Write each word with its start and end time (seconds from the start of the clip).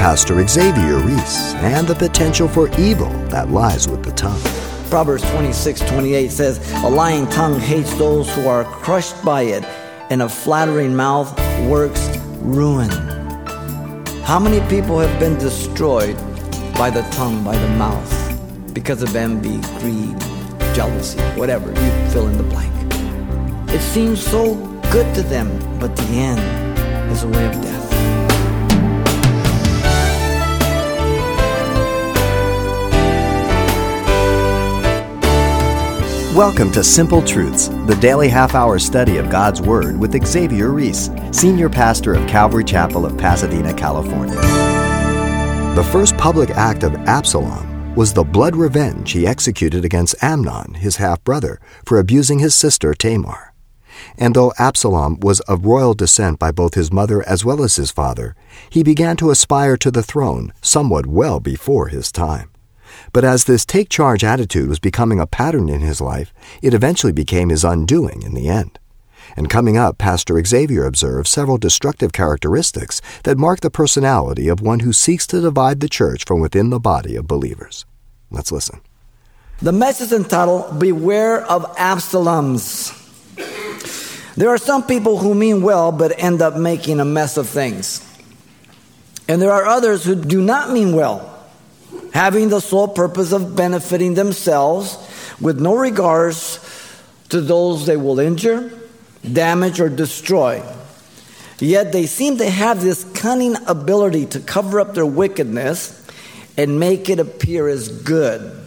Pastor 0.00 0.48
Xavier 0.48 0.96
Reese 0.96 1.52
and 1.56 1.86
the 1.86 1.94
potential 1.94 2.48
for 2.48 2.74
evil 2.80 3.10
that 3.28 3.50
lies 3.50 3.86
with 3.86 4.02
the 4.02 4.12
tongue. 4.12 4.40
Proverbs 4.88 5.30
26 5.30 5.80
28 5.80 6.30
says, 6.30 6.72
A 6.82 6.88
lying 6.88 7.28
tongue 7.28 7.60
hates 7.60 7.92
those 7.96 8.34
who 8.34 8.48
are 8.48 8.64
crushed 8.64 9.22
by 9.22 9.42
it, 9.42 9.62
and 10.08 10.22
a 10.22 10.28
flattering 10.28 10.96
mouth 10.96 11.38
works 11.68 12.16
ruin. 12.38 12.88
How 14.24 14.38
many 14.38 14.66
people 14.70 14.98
have 14.98 15.20
been 15.20 15.36
destroyed 15.36 16.16
by 16.78 16.88
the 16.88 17.02
tongue, 17.12 17.44
by 17.44 17.58
the 17.58 17.68
mouth, 17.76 18.72
because 18.72 19.02
of 19.02 19.14
envy, 19.14 19.60
greed, 19.80 20.18
jealousy, 20.74 21.20
whatever, 21.38 21.68
you 21.68 22.08
fill 22.08 22.26
in 22.26 22.38
the 22.38 22.44
blank? 22.44 22.72
It 23.70 23.82
seems 23.82 24.26
so 24.26 24.54
good 24.90 25.14
to 25.14 25.20
them, 25.20 25.50
but 25.78 25.94
the 25.94 26.04
end 26.04 27.12
is 27.12 27.22
a 27.22 27.28
way 27.28 27.44
of 27.44 27.52
death. 27.60 28.19
Welcome 36.34 36.70
to 36.72 36.84
Simple 36.84 37.22
Truths, 37.22 37.66
the 37.86 37.98
daily 38.00 38.28
half 38.28 38.54
hour 38.54 38.78
study 38.78 39.16
of 39.16 39.28
God's 39.30 39.60
Word 39.60 39.98
with 39.98 40.24
Xavier 40.24 40.70
Reese, 40.70 41.10
Senior 41.32 41.68
Pastor 41.68 42.14
of 42.14 42.24
Calvary 42.28 42.62
Chapel 42.62 43.04
of 43.04 43.18
Pasadena, 43.18 43.74
California. 43.74 44.36
The 45.74 45.88
first 45.90 46.16
public 46.16 46.50
act 46.50 46.84
of 46.84 46.94
Absalom 47.08 47.96
was 47.96 48.12
the 48.12 48.22
blood 48.22 48.54
revenge 48.54 49.10
he 49.10 49.26
executed 49.26 49.84
against 49.84 50.22
Amnon, 50.22 50.74
his 50.74 50.98
half 50.98 51.22
brother, 51.24 51.60
for 51.84 51.98
abusing 51.98 52.38
his 52.38 52.54
sister 52.54 52.94
Tamar. 52.94 53.52
And 54.16 54.36
though 54.36 54.52
Absalom 54.56 55.18
was 55.18 55.40
of 55.40 55.66
royal 55.66 55.94
descent 55.94 56.38
by 56.38 56.52
both 56.52 56.74
his 56.74 56.92
mother 56.92 57.28
as 57.28 57.44
well 57.44 57.60
as 57.60 57.74
his 57.74 57.90
father, 57.90 58.36
he 58.70 58.84
began 58.84 59.16
to 59.16 59.30
aspire 59.30 59.76
to 59.78 59.90
the 59.90 60.04
throne 60.04 60.52
somewhat 60.62 61.08
well 61.08 61.40
before 61.40 61.88
his 61.88 62.12
time. 62.12 62.50
But 63.12 63.24
as 63.24 63.44
this 63.44 63.64
take 63.64 63.88
charge 63.88 64.22
attitude 64.22 64.68
was 64.68 64.78
becoming 64.78 65.20
a 65.20 65.26
pattern 65.26 65.68
in 65.68 65.80
his 65.80 66.00
life, 66.00 66.32
it 66.62 66.74
eventually 66.74 67.12
became 67.12 67.48
his 67.48 67.64
undoing 67.64 68.22
in 68.22 68.34
the 68.34 68.48
end. 68.48 68.78
And 69.36 69.50
coming 69.50 69.76
up, 69.76 69.98
Pastor 69.98 70.42
Xavier 70.44 70.84
observes 70.84 71.30
several 71.30 71.58
destructive 71.58 72.12
characteristics 72.12 73.00
that 73.24 73.38
mark 73.38 73.60
the 73.60 73.70
personality 73.70 74.48
of 74.48 74.60
one 74.60 74.80
who 74.80 74.92
seeks 74.92 75.26
to 75.28 75.40
divide 75.40 75.80
the 75.80 75.88
church 75.88 76.24
from 76.24 76.40
within 76.40 76.70
the 76.70 76.80
body 76.80 77.16
of 77.16 77.28
believers. 77.28 77.84
Let's 78.30 78.52
listen. 78.52 78.80
The 79.62 79.72
message 79.72 80.12
entitled 80.12 80.78
Beware 80.78 81.42
of 81.42 81.64
Absaloms. 81.76 82.96
There 84.34 84.48
are 84.48 84.58
some 84.58 84.84
people 84.84 85.18
who 85.18 85.34
mean 85.34 85.62
well 85.62 85.92
but 85.92 86.18
end 86.18 86.40
up 86.40 86.56
making 86.56 87.00
a 87.00 87.04
mess 87.04 87.36
of 87.36 87.48
things. 87.48 88.06
And 89.28 89.40
there 89.40 89.52
are 89.52 89.66
others 89.66 90.04
who 90.04 90.14
do 90.14 90.40
not 90.40 90.70
mean 90.70 90.94
well 90.94 91.39
having 92.12 92.48
the 92.48 92.60
sole 92.60 92.88
purpose 92.88 93.32
of 93.32 93.56
benefiting 93.56 94.14
themselves 94.14 94.98
with 95.40 95.60
no 95.60 95.74
regards 95.74 96.58
to 97.30 97.40
those 97.40 97.86
they 97.86 97.96
will 97.96 98.18
injure, 98.18 98.70
damage, 99.30 99.80
or 99.80 99.88
destroy. 99.88 100.62
Yet 101.58 101.92
they 101.92 102.06
seem 102.06 102.38
to 102.38 102.48
have 102.48 102.80
this 102.80 103.04
cunning 103.14 103.56
ability 103.66 104.26
to 104.26 104.40
cover 104.40 104.80
up 104.80 104.94
their 104.94 105.06
wickedness 105.06 105.96
and 106.56 106.80
make 106.80 107.08
it 107.08 107.20
appear 107.20 107.68
as 107.68 107.88
good. 107.88 108.58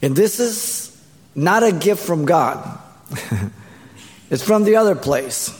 And 0.00 0.16
this 0.16 0.40
is 0.40 1.00
not 1.34 1.62
a 1.62 1.72
gift 1.72 2.04
from 2.04 2.24
God, 2.24 2.78
it's 4.30 4.42
from 4.42 4.64
the 4.64 4.76
other 4.76 4.94
place. 4.94 5.58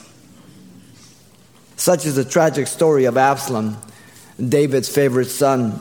Such 1.76 2.06
is 2.06 2.14
the 2.14 2.24
tragic 2.24 2.68
story 2.68 3.06
of 3.06 3.16
Absalom 3.16 3.76
David's 4.46 4.88
favorite 4.88 5.26
son. 5.26 5.78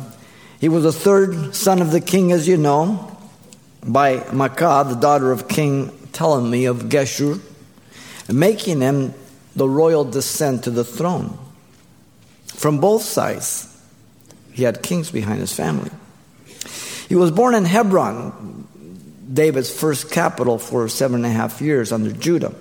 He 0.59 0.69
was 0.69 0.83
the 0.83 0.93
third 0.93 1.55
son 1.55 1.81
of 1.81 1.91
the 1.91 2.01
king, 2.01 2.31
as 2.31 2.47
you 2.47 2.57
know, 2.57 3.17
by 3.83 4.17
Maacah, 4.17 4.87
the 4.87 4.95
daughter 4.95 5.31
of 5.31 5.47
King 5.47 5.89
Talmai 6.11 6.69
of 6.69 6.83
Geshur, 6.83 7.39
making 8.31 8.81
him 8.81 9.13
the 9.55 9.67
royal 9.67 10.05
descent 10.05 10.65
to 10.65 10.71
the 10.71 10.83
throne. 10.83 11.37
From 12.45 12.79
both 12.79 13.01
sides, 13.01 13.67
he 14.53 14.63
had 14.63 14.83
kings 14.83 15.09
behind 15.09 15.39
his 15.39 15.53
family. 15.53 15.89
He 17.09 17.15
was 17.15 17.31
born 17.31 17.55
in 17.55 17.65
Hebron, 17.65 18.67
David's 19.33 19.71
first 19.73 20.11
capital 20.11 20.59
for 20.59 20.87
seven 20.87 21.25
and 21.25 21.33
a 21.33 21.35
half 21.35 21.61
years 21.61 21.91
under 21.91 22.11
Judah. 22.11 22.53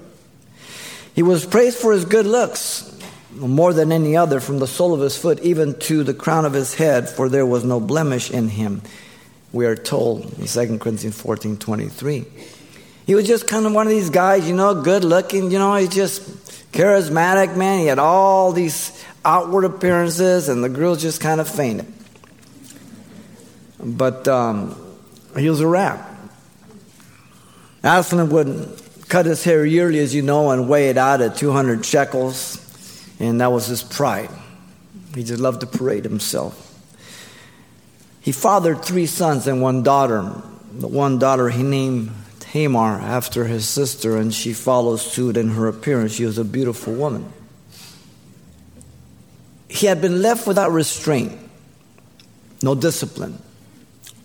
He 1.15 1.23
was 1.23 1.45
praised 1.45 1.79
for 1.79 1.93
his 1.93 2.05
good 2.05 2.27
looks 2.27 2.91
more 3.35 3.73
than 3.73 3.93
any 3.93 4.17
other, 4.17 4.41
from 4.41 4.59
the 4.59 4.67
sole 4.67 4.95
of 4.95 5.01
his 5.01 5.17
foot 5.17 5.41
even 5.41 5.79
to 5.81 6.03
the 6.05 6.15
crown 6.15 6.45
of 6.45 6.53
his 6.53 6.75
head, 6.75 7.09
for 7.09 7.29
there 7.29 7.47
was 7.47 7.65
no 7.65 7.81
blemish 7.81 8.31
in 8.31 8.49
him. 8.49 8.83
We 9.53 9.67
are 9.67 9.77
told 9.77 10.25
in 10.39 10.47
2 10.47 10.79
Corinthians 10.79 11.21
14 11.21 11.57
23. 11.57 12.25
He 13.07 13.15
was 13.15 13.27
just 13.27 13.49
kind 13.49 13.67
of 13.67 13.73
one 13.73 13.87
of 13.87 13.93
these 13.93 14.11
guys, 14.11 14.49
you 14.49 14.55
know, 14.55 14.83
good 14.83 15.05
looking, 15.05 15.51
you 15.51 15.59
know, 15.59 15.75
he's 15.75 15.89
just 15.89 16.23
charismatic, 16.73 17.57
man. 17.57 17.81
He 17.81 17.87
had 17.87 17.99
all 17.99 18.53
these 18.53 19.05
outward 19.25 19.65
appearances, 19.65 20.49
and 20.49 20.63
the 20.63 20.69
girls 20.69 21.03
just 21.03 21.21
kind 21.21 21.41
of 21.41 21.49
fainted. 21.49 21.93
But 23.83 24.29
um, 24.29 24.77
he 25.37 25.49
was 25.49 25.61
a 25.61 25.67
rat. 25.67 26.07
Absalom 27.83 28.31
would 28.31 28.81
cut 29.09 29.27
his 29.27 29.43
hair 29.43 29.65
yearly, 29.65 29.99
as 29.99 30.15
you 30.15 30.23
know, 30.23 30.51
and 30.51 30.69
weigh 30.69 30.91
it 30.91 30.99
out 30.99 31.21
at 31.21 31.37
200 31.37 31.85
shekels. 31.85 32.60
And 33.21 33.41
that 33.41 33.53
was 33.53 33.67
his 33.67 33.83
pride. 33.83 34.31
He 35.15 35.23
just 35.23 35.41
loved 35.41 35.61
to 35.61 35.67
parade 35.67 36.05
himself. 36.05 36.67
He 38.21 38.33
fathered 38.33 38.85
three 38.85 39.07
sons 39.07 39.47
and 39.47 39.63
one 39.63 39.83
daughter. 39.83 40.43
The 40.73 40.89
one 40.89 41.19
daughter 41.19 41.51
he 41.51 41.63
named 41.63 42.11
Tamar 42.39 43.01
after 43.01 43.45
his 43.45 43.69
sister, 43.69 44.17
and 44.17 44.33
she 44.33 44.53
follows 44.53 45.03
suit 45.03 45.37
in 45.37 45.51
her 45.51 45.69
appearance. 45.69 46.15
She 46.15 46.25
was 46.25 46.39
a 46.39 46.45
beautiful 46.45 46.95
woman. 46.95 47.31
He 49.69 49.87
had 49.87 50.01
been 50.01 50.21
left 50.23 50.47
without 50.47 50.73
restraint, 50.73 51.39
no 52.63 52.75
discipline, 52.75 53.41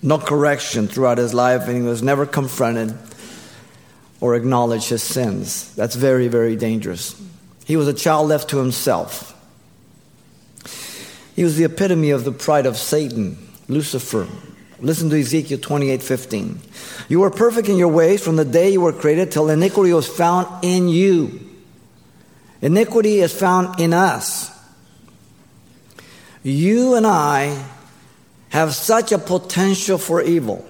no 0.01 0.17
correction 0.17 0.87
throughout 0.87 1.17
his 1.17 1.33
life, 1.33 1.67
and 1.67 1.77
he 1.77 1.83
was 1.83 2.01
never 2.01 2.25
confronted 2.25 2.97
or 4.21 4.35
acknowledged 4.35 4.89
his 4.89 5.03
sins. 5.03 5.73
That's 5.75 5.95
very, 5.95 6.27
very 6.27 6.55
dangerous. 6.55 7.21
He 7.65 7.75
was 7.75 7.87
a 7.87 7.93
child 7.93 8.29
left 8.29 8.49
to 8.51 8.57
himself. 8.57 9.33
He 11.35 11.43
was 11.43 11.57
the 11.57 11.65
epitome 11.65 12.11
of 12.11 12.23
the 12.23 12.31
pride 12.31 12.65
of 12.65 12.77
Satan, 12.77 13.37
Lucifer. 13.67 14.27
Listen 14.79 15.09
to 15.09 15.19
Ezekiel 15.19 15.59
28 15.59 16.03
15. 16.03 16.59
You 17.09 17.19
were 17.19 17.31
perfect 17.31 17.67
in 17.67 17.77
your 17.77 17.89
ways 17.89 18.23
from 18.23 18.35
the 18.35 18.45
day 18.45 18.69
you 18.69 18.81
were 18.81 18.93
created 18.93 19.31
till 19.31 19.49
iniquity 19.49 19.91
was 19.91 20.07
found 20.07 20.63
in 20.63 20.87
you. 20.87 21.39
Iniquity 22.61 23.19
is 23.19 23.37
found 23.37 23.79
in 23.79 23.93
us. 23.93 24.51
You 26.43 26.95
and 26.95 27.07
I 27.07 27.65
have 28.49 28.73
such 28.73 29.11
a 29.11 29.17
potential 29.17 29.97
for 29.97 30.21
evil 30.21 30.65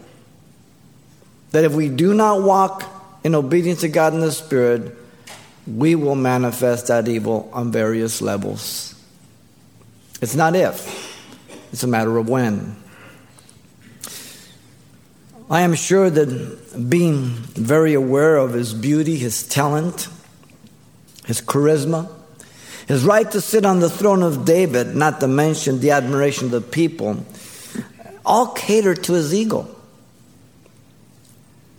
that 1.52 1.64
if 1.64 1.74
we 1.74 1.90
do 1.90 2.14
not 2.14 2.42
walk 2.42 2.84
in 3.24 3.36
obedience 3.36 3.82
to 3.82 3.90
God 3.90 4.14
in 4.14 4.20
the 4.20 4.32
Spirit, 4.32 4.96
we 5.68 5.96
will 5.96 6.16
manifest 6.16 6.88
that 6.88 7.08
evil 7.08 7.50
on 7.54 7.72
various 7.72 8.22
levels. 8.22 8.94
It's 10.22 10.36
not 10.36 10.56
if, 10.56 11.68
it's 11.72 11.84
a 11.84 11.88
matter 11.88 12.18
of 12.18 12.30
when. 12.30 12.76
I 15.50 15.62
am 15.62 15.76
sure 15.76 16.10
that 16.10 16.90
being 16.90 17.26
very 17.26 17.94
aware 17.94 18.38
of 18.38 18.54
his 18.54 18.74
beauty, 18.74 19.16
his 19.16 19.48
talent, 19.48 20.08
his 21.26 21.42
charisma, 21.42 22.12
his 22.88 23.04
right 23.04 23.30
to 23.32 23.42
sit 23.42 23.66
on 23.66 23.80
the 23.80 23.90
throne 23.90 24.24
of 24.24 24.46
David, 24.46 24.96
not 24.96 25.20
to 25.20 25.28
mention 25.28 25.80
the 25.80 25.92
admiration 25.92 26.46
of 26.46 26.52
the 26.52 26.62
people, 26.62 27.26
all 28.26 28.48
cater 28.48 28.96
to 28.96 29.14
his 29.14 29.34
ego. 29.34 29.75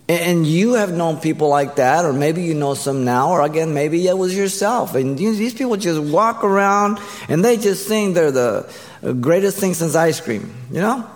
And 0.08 0.46
you 0.46 0.74
have 0.74 0.92
known 0.92 1.18
people 1.18 1.48
like 1.48 1.76
that, 1.76 2.04
or 2.04 2.12
maybe 2.12 2.42
you 2.42 2.54
know 2.54 2.74
some 2.74 3.04
now, 3.04 3.30
or 3.30 3.42
again, 3.42 3.74
maybe 3.74 4.06
it 4.06 4.16
was 4.16 4.36
yourself. 4.36 4.94
And 4.94 5.18
these 5.18 5.52
people 5.52 5.76
just 5.76 6.00
walk 6.00 6.44
around 6.44 7.00
and 7.28 7.44
they 7.44 7.56
just 7.56 7.88
think 7.88 8.14
they're 8.14 8.30
the 8.30 8.72
greatest 9.20 9.58
thing 9.58 9.74
since 9.74 9.96
ice 9.96 10.20
cream, 10.20 10.54
you 10.70 10.80
know? 10.80 11.10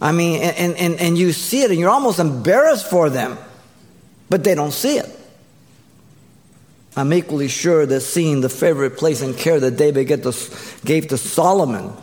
I 0.00 0.12
mean, 0.12 0.42
and, 0.42 0.76
and, 0.76 1.00
and 1.00 1.16
you 1.16 1.32
see 1.32 1.62
it 1.62 1.70
and 1.70 1.80
you're 1.80 1.88
almost 1.88 2.18
embarrassed 2.18 2.90
for 2.90 3.08
them, 3.08 3.38
but 4.28 4.44
they 4.44 4.54
don't 4.54 4.72
see 4.72 4.98
it. 4.98 5.08
I'm 6.94 7.14
equally 7.14 7.48
sure 7.48 7.86
that 7.86 8.00
seeing 8.02 8.42
the 8.42 8.50
favorite 8.50 8.98
place 8.98 9.22
and 9.22 9.34
care 9.34 9.58
that 9.58 9.78
David 9.78 10.08
gave 10.84 11.08
to 11.08 11.16
Solomon 11.16 11.94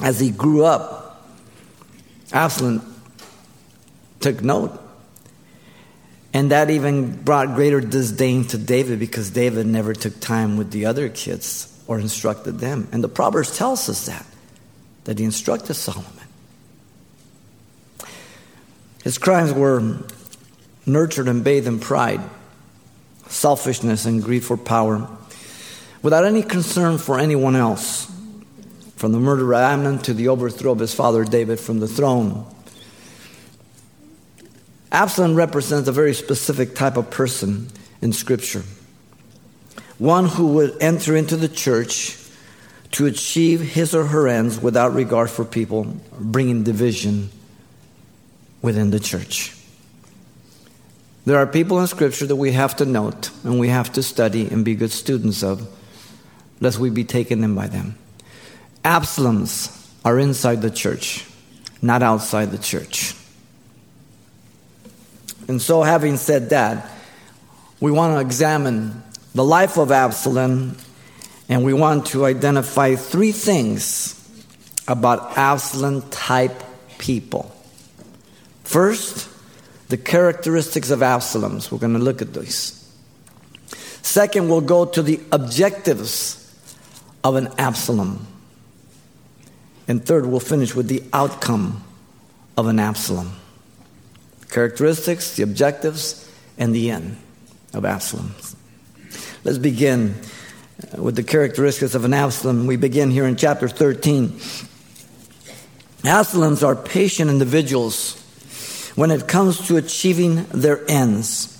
as 0.00 0.20
he 0.20 0.30
grew 0.30 0.64
up, 0.64 1.26
Absalom 2.32 2.94
took 4.20 4.40
note 4.40 4.78
And 6.32 6.50
that 6.50 6.70
even 6.70 7.22
brought 7.22 7.54
greater 7.54 7.80
disdain 7.80 8.44
to 8.48 8.58
David 8.58 8.98
because 8.98 9.30
David 9.30 9.66
never 9.66 9.94
took 9.94 10.20
time 10.20 10.56
with 10.56 10.70
the 10.70 10.86
other 10.86 11.08
kids 11.08 11.74
or 11.86 11.98
instructed 11.98 12.58
them. 12.58 12.86
And 12.92 13.02
the 13.02 13.08
Proverbs 13.08 13.56
tells 13.56 13.88
us 13.88 14.06
that, 14.06 14.26
that 15.04 15.18
he 15.18 15.24
instructed 15.24 15.74
Solomon. 15.74 16.12
His 19.02 19.16
crimes 19.16 19.52
were 19.54 19.98
nurtured 20.84 21.28
and 21.28 21.42
bathed 21.42 21.66
in 21.66 21.80
pride, 21.80 22.20
selfishness, 23.28 24.04
and 24.04 24.22
greed 24.22 24.44
for 24.44 24.56
power, 24.56 25.08
without 26.02 26.24
any 26.24 26.42
concern 26.42 26.98
for 26.98 27.18
anyone 27.18 27.56
else, 27.56 28.10
from 28.96 29.12
the 29.12 29.18
murder 29.18 29.54
of 29.54 29.60
Amnon 29.60 29.98
to 30.00 30.12
the 30.12 30.28
overthrow 30.28 30.72
of 30.72 30.78
his 30.78 30.94
father 30.94 31.24
David 31.24 31.58
from 31.58 31.80
the 31.80 31.88
throne. 31.88 32.46
Absalom 34.90 35.34
represents 35.34 35.88
a 35.88 35.92
very 35.92 36.14
specific 36.14 36.74
type 36.74 36.96
of 36.96 37.10
person 37.10 37.68
in 38.00 38.12
Scripture. 38.12 38.62
One 39.98 40.26
who 40.26 40.54
would 40.54 40.76
enter 40.80 41.16
into 41.16 41.36
the 41.36 41.48
church 41.48 42.16
to 42.92 43.06
achieve 43.06 43.60
his 43.60 43.94
or 43.94 44.04
her 44.06 44.28
ends 44.28 44.60
without 44.60 44.94
regard 44.94 45.28
for 45.30 45.44
people, 45.44 45.96
bringing 46.18 46.62
division 46.62 47.30
within 48.62 48.90
the 48.90 49.00
church. 49.00 49.54
There 51.26 51.36
are 51.36 51.46
people 51.46 51.78
in 51.80 51.86
Scripture 51.86 52.26
that 52.26 52.36
we 52.36 52.52
have 52.52 52.76
to 52.76 52.86
note 52.86 53.30
and 53.44 53.60
we 53.60 53.68
have 53.68 53.92
to 53.92 54.02
study 54.02 54.48
and 54.48 54.64
be 54.64 54.74
good 54.74 54.92
students 54.92 55.42
of, 55.42 55.68
lest 56.60 56.78
we 56.78 56.88
be 56.88 57.04
taken 57.04 57.44
in 57.44 57.54
by 57.54 57.66
them. 57.66 57.98
Absaloms 58.82 59.74
are 60.04 60.18
inside 60.18 60.62
the 60.62 60.70
church, 60.70 61.26
not 61.82 62.02
outside 62.02 62.50
the 62.50 62.58
church. 62.58 63.14
And 65.48 65.60
so, 65.62 65.82
having 65.82 66.18
said 66.18 66.50
that, 66.50 66.90
we 67.80 67.90
want 67.90 68.14
to 68.14 68.20
examine 68.20 69.02
the 69.34 69.44
life 69.44 69.78
of 69.78 69.90
Absalom 69.90 70.76
and 71.48 71.64
we 71.64 71.72
want 71.72 72.06
to 72.08 72.26
identify 72.26 72.94
three 72.94 73.32
things 73.32 74.14
about 74.86 75.38
Absalom 75.38 76.02
type 76.10 76.62
people. 76.98 77.50
First, 78.64 79.28
the 79.88 79.96
characteristics 79.96 80.90
of 80.90 81.02
Absalom's. 81.02 81.72
We're 81.72 81.78
going 81.78 81.94
to 81.94 81.98
look 81.98 82.20
at 82.20 82.34
these. 82.34 82.74
Second, 84.02 84.50
we'll 84.50 84.60
go 84.60 84.84
to 84.84 85.02
the 85.02 85.20
objectives 85.32 86.44
of 87.24 87.36
an 87.36 87.48
Absalom. 87.58 88.26
And 89.86 90.04
third, 90.04 90.26
we'll 90.26 90.40
finish 90.40 90.74
with 90.74 90.88
the 90.88 91.02
outcome 91.14 91.82
of 92.58 92.66
an 92.66 92.78
Absalom 92.78 93.32
characteristics, 94.50 95.36
the 95.36 95.42
objectives, 95.42 96.30
and 96.56 96.74
the 96.74 96.90
end 96.90 97.16
of 97.74 97.84
Absalom. 97.84 98.34
Let's 99.44 99.58
begin 99.58 100.14
uh, 100.96 101.02
with 101.02 101.16
the 101.16 101.22
characteristics 101.22 101.94
of 101.94 102.04
an 102.04 102.14
Absalom. 102.14 102.66
We 102.66 102.76
begin 102.76 103.10
here 103.10 103.26
in 103.26 103.36
chapter 103.36 103.68
13. 103.68 104.28
Absaloms 106.02 106.66
are 106.66 106.76
patient 106.76 107.30
individuals 107.30 108.22
when 108.94 109.10
it 109.10 109.28
comes 109.28 109.66
to 109.68 109.76
achieving 109.76 110.44
their 110.46 110.88
ends. 110.90 111.54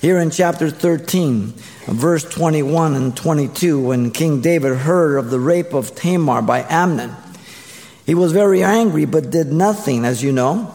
Here 0.00 0.18
in 0.18 0.30
chapter 0.30 0.70
13, 0.70 1.54
verse 1.86 2.24
21 2.24 2.94
and 2.94 3.16
22, 3.16 3.80
when 3.80 4.10
King 4.10 4.40
David 4.40 4.76
heard 4.76 5.16
of 5.16 5.30
the 5.30 5.40
rape 5.40 5.72
of 5.72 5.94
Tamar 5.94 6.42
by 6.42 6.66
Amnon, 6.68 7.14
he 8.04 8.14
was 8.14 8.32
very 8.32 8.62
angry 8.62 9.06
but 9.06 9.30
did 9.30 9.52
nothing, 9.52 10.04
as 10.04 10.22
you 10.22 10.32
know. 10.32 10.74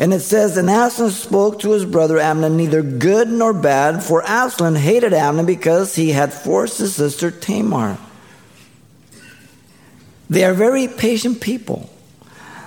And 0.00 0.14
it 0.14 0.20
says, 0.20 0.56
And 0.56 0.70
Absalom 0.70 1.10
spoke 1.10 1.58
to 1.60 1.72
his 1.72 1.84
brother 1.84 2.18
Amnon 2.18 2.56
neither 2.56 2.82
good 2.82 3.28
nor 3.28 3.52
bad, 3.52 4.02
for 4.02 4.26
Absalom 4.26 4.74
hated 4.74 5.12
Amnon 5.12 5.44
because 5.44 5.94
he 5.94 6.10
had 6.10 6.32
forced 6.32 6.78
his 6.78 6.96
sister 6.96 7.30
Tamar. 7.30 7.98
They 10.30 10.44
are 10.44 10.54
very 10.54 10.88
patient 10.88 11.42
people. 11.42 11.90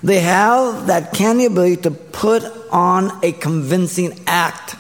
They 0.04 0.20
have 0.20 0.88
that 0.88 1.14
canny 1.14 1.46
ability 1.46 1.82
to 1.84 1.92
put 1.92 2.44
on 2.72 3.20
a 3.24 3.32
convincing 3.32 4.20
act 4.28 4.76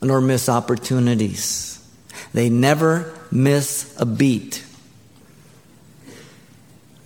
nor 0.00 0.22
miss 0.22 0.48
opportunities. 0.48 1.86
They 2.32 2.48
never 2.48 3.12
miss 3.30 3.94
a 3.98 4.06
beat. 4.06 4.63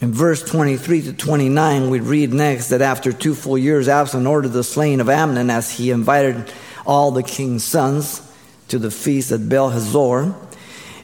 In 0.00 0.12
verse 0.12 0.42
23 0.42 1.02
to 1.02 1.12
29, 1.12 1.90
we 1.90 1.98
read 1.98 2.32
next 2.32 2.68
that 2.68 2.82
after 2.82 3.12
two 3.12 3.34
full 3.34 3.58
years, 3.58 3.88
Absalom 3.88 4.26
ordered 4.28 4.52
the 4.52 4.62
slaying 4.62 5.00
of 5.00 5.08
Amnon 5.08 5.50
as 5.50 5.72
he 5.72 5.90
invited 5.90 6.52
all 6.86 7.10
the 7.10 7.24
king's 7.24 7.64
sons 7.64 8.22
to 8.68 8.78
the 8.78 8.92
feast 8.92 9.32
at 9.32 9.48
Baal 9.48 9.70
Hazor. 9.70 10.34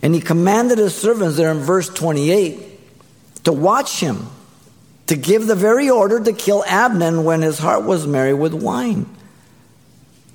And 0.01 0.15
he 0.15 0.21
commanded 0.21 0.79
his 0.79 0.95
servants 0.95 1.37
there 1.37 1.51
in 1.51 1.59
verse 1.59 1.89
28 1.89 3.45
to 3.45 3.53
watch 3.53 3.99
him, 3.99 4.29
to 5.09 5.17
give 5.17 5.47
the 5.47 5.57
very 5.57 5.91
order 5.91 6.23
to 6.23 6.33
kill 6.33 6.63
Amnon 6.65 7.25
when 7.25 7.43
his 7.43 7.59
heart 7.59 7.85
was 7.85 8.07
merry 8.07 8.33
with 8.33 8.55
wine. 8.55 9.07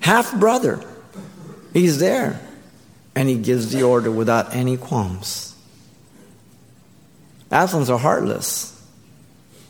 Half 0.00 0.38
brother, 0.38 0.84
he's 1.72 1.98
there. 1.98 2.40
And 3.14 3.28
he 3.28 3.36
gives 3.36 3.72
the 3.72 3.82
order 3.82 4.10
without 4.10 4.54
any 4.54 4.76
qualms. 4.76 5.49
Absaloms 7.50 7.90
are 7.90 7.98
heartless, 7.98 8.80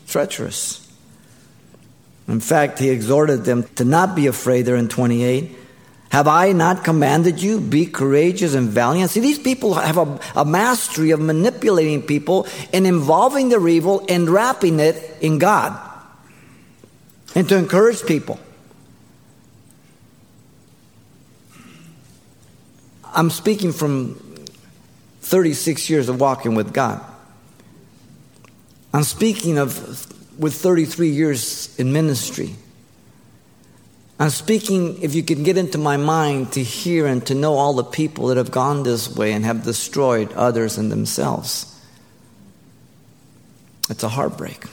treacherous. 0.07 0.87
In 2.27 2.39
fact, 2.39 2.79
he 2.79 2.89
exhorted 2.89 3.43
them 3.43 3.63
to 3.75 3.83
not 3.83 4.15
be 4.15 4.27
afraid 4.27 4.63
there 4.63 4.75
in 4.75 4.87
28. 4.87 5.57
Have 6.11 6.27
I 6.27 6.51
not 6.51 6.83
commanded 6.83 7.41
you? 7.41 7.59
Be 7.59 7.85
courageous 7.85 8.53
and 8.53 8.69
valiant. 8.69 9.11
See, 9.11 9.21
these 9.21 9.39
people 9.39 9.75
have 9.75 9.97
a, 9.97 10.19
a, 10.35 10.45
mastery 10.45 11.11
of 11.11 11.21
manipulating 11.21 12.01
people 12.01 12.47
and 12.73 12.85
involving 12.85 13.49
their 13.49 13.65
evil 13.67 14.05
and 14.09 14.29
wrapping 14.29 14.79
it 14.79 15.17
in 15.21 15.39
God 15.39 15.79
and 17.33 17.47
to 17.47 17.57
encourage 17.57 18.05
people. 18.05 18.39
I'm 23.13 23.29
speaking 23.29 23.71
from 23.71 24.15
36 25.21 25.89
years 25.89 26.09
of 26.09 26.19
walking 26.19 26.55
with 26.55 26.73
God. 26.73 27.01
I'm 28.93 29.03
speaking 29.03 29.57
of 29.57 30.07
with 30.37 30.53
33 30.53 31.09
years 31.09 31.77
in 31.79 31.93
ministry. 31.93 32.55
I'm 34.19 34.29
speaking, 34.29 35.01
if 35.01 35.15
you 35.15 35.23
can 35.23 35.43
get 35.43 35.57
into 35.57 35.77
my 35.77 35.97
mind, 35.97 36.53
to 36.53 36.63
hear 36.63 37.07
and 37.07 37.25
to 37.25 37.33
know 37.33 37.55
all 37.55 37.73
the 37.73 37.83
people 37.83 38.27
that 38.27 38.37
have 38.37 38.51
gone 38.51 38.83
this 38.83 39.15
way 39.15 39.33
and 39.33 39.43
have 39.45 39.63
destroyed 39.63 40.31
others 40.33 40.77
and 40.77 40.91
themselves. 40.91 41.67
It's 43.89 44.03
a 44.03 44.09
heartbreak. 44.09 44.63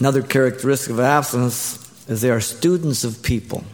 Another 0.00 0.22
characteristic 0.22 0.92
of 0.92 0.98
Absaloms 0.98 2.08
is 2.08 2.20
they 2.20 2.30
are 2.30 2.40
students 2.40 3.04
of 3.04 3.22
people. 3.22 3.64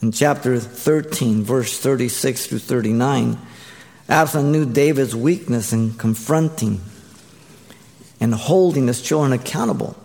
In 0.00 0.12
chapter 0.12 0.58
13, 0.58 1.42
verse 1.42 1.78
36 1.78 2.46
through 2.46 2.58
39, 2.60 3.38
Absalom 4.08 4.52
knew 4.52 4.66
David's 4.66 5.16
weakness 5.16 5.72
in 5.72 5.94
confronting 5.94 6.80
and 8.20 8.34
holding 8.34 8.86
his 8.86 9.00
children 9.00 9.32
accountable. 9.32 9.96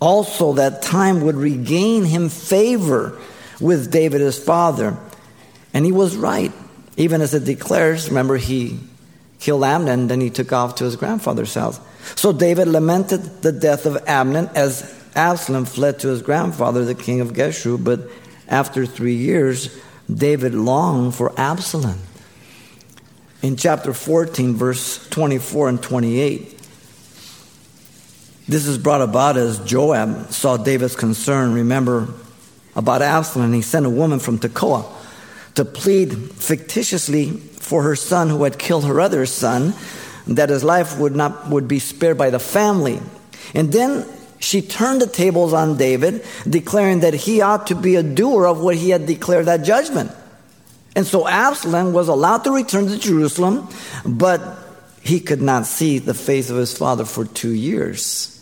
Also, 0.00 0.52
that 0.54 0.80
time 0.82 1.22
would 1.22 1.34
regain 1.34 2.04
him 2.04 2.28
favor 2.28 3.18
with 3.60 3.90
David, 3.90 4.20
his 4.20 4.38
father. 4.38 4.96
And 5.74 5.84
he 5.84 5.92
was 5.92 6.16
right. 6.16 6.52
Even 6.96 7.20
as 7.20 7.34
it 7.34 7.44
declares, 7.44 8.08
remember, 8.08 8.36
he 8.36 8.78
killed 9.40 9.64
Amnon, 9.64 10.06
then 10.06 10.20
he 10.20 10.30
took 10.30 10.52
off 10.52 10.76
to 10.76 10.84
his 10.84 10.96
grandfather's 10.96 11.54
house. 11.54 11.80
So 12.14 12.32
David 12.32 12.68
lamented 12.68 13.42
the 13.42 13.52
death 13.52 13.86
of 13.86 13.98
Amnon 14.06 14.50
as 14.54 14.94
Absalom 15.16 15.64
fled 15.64 15.98
to 16.00 16.08
his 16.08 16.22
grandfather, 16.22 16.84
the 16.84 16.94
king 16.94 17.20
of 17.20 17.32
Geshur. 17.32 17.82
But 17.82 18.08
after 18.48 18.86
three 18.86 19.16
years, 19.16 19.76
David 20.12 20.54
longed 20.54 21.16
for 21.16 21.32
Absalom 21.38 21.98
in 23.42 23.56
chapter 23.56 23.92
14, 23.92 24.54
verse 24.54 25.08
24 25.10 25.68
and 25.68 25.82
28. 25.82 26.58
This 28.48 28.66
is 28.66 28.78
brought 28.78 29.02
about 29.02 29.36
as 29.36 29.58
Joab 29.60 30.32
saw 30.32 30.56
David's 30.56 30.96
concern, 30.96 31.52
remember, 31.52 32.08
about 32.74 33.02
Absalom, 33.02 33.46
and 33.46 33.54
he 33.54 33.62
sent 33.62 33.86
a 33.86 33.90
woman 33.90 34.18
from 34.18 34.38
Tekoa 34.38 34.86
to 35.54 35.64
plead 35.64 36.32
fictitiously 36.32 37.32
for 37.32 37.82
her 37.82 37.96
son 37.96 38.28
who 38.28 38.44
had 38.44 38.58
killed 38.58 38.86
her 38.86 39.00
other 39.00 39.26
son, 39.26 39.74
that 40.26 40.48
his 40.48 40.64
life 40.64 40.98
would 40.98 41.14
not 41.14 41.48
would 41.48 41.68
be 41.68 41.78
spared 41.78 42.16
by 42.16 42.30
the 42.30 42.38
family. 42.38 43.00
And 43.54 43.72
then 43.72 44.06
she 44.40 44.62
turned 44.62 45.02
the 45.02 45.06
tables 45.06 45.52
on 45.52 45.76
David, 45.76 46.24
declaring 46.48 47.00
that 47.00 47.14
he 47.14 47.40
ought 47.40 47.66
to 47.68 47.74
be 47.74 47.96
a 47.96 48.02
doer 48.02 48.46
of 48.46 48.60
what 48.60 48.76
he 48.76 48.90
had 48.90 49.06
declared 49.06 49.46
that 49.46 49.62
judgment. 49.62 50.10
And 50.98 51.06
so 51.06 51.28
Absalom 51.28 51.92
was 51.92 52.08
allowed 52.08 52.42
to 52.42 52.50
return 52.50 52.88
to 52.88 52.98
Jerusalem, 52.98 53.68
but 54.04 54.42
he 55.00 55.20
could 55.20 55.40
not 55.40 55.64
see 55.64 56.00
the 56.00 56.12
face 56.12 56.50
of 56.50 56.56
his 56.56 56.76
father 56.76 57.04
for 57.04 57.24
two 57.24 57.52
years. 57.52 58.34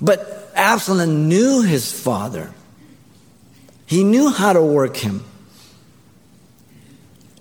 But 0.00 0.50
Absalom 0.54 1.28
knew 1.28 1.60
his 1.60 1.92
father. 1.92 2.54
He 3.84 4.02
knew 4.02 4.30
how 4.30 4.54
to 4.54 4.62
work 4.62 4.96
him. 4.96 5.24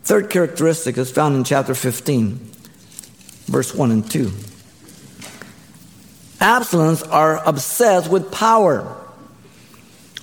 Third 0.03 0.29
characteristic 0.29 0.97
is 0.97 1.09
found 1.09 1.37
in 1.37 1.45
chapter 1.45 1.73
15, 1.73 2.37
verse 3.45 3.73
1 3.73 3.91
and 3.91 4.11
2. 4.11 4.29
Absaloms 6.41 7.09
are 7.09 7.41
obsessed 7.47 8.11
with 8.11 8.29
power. 8.33 8.93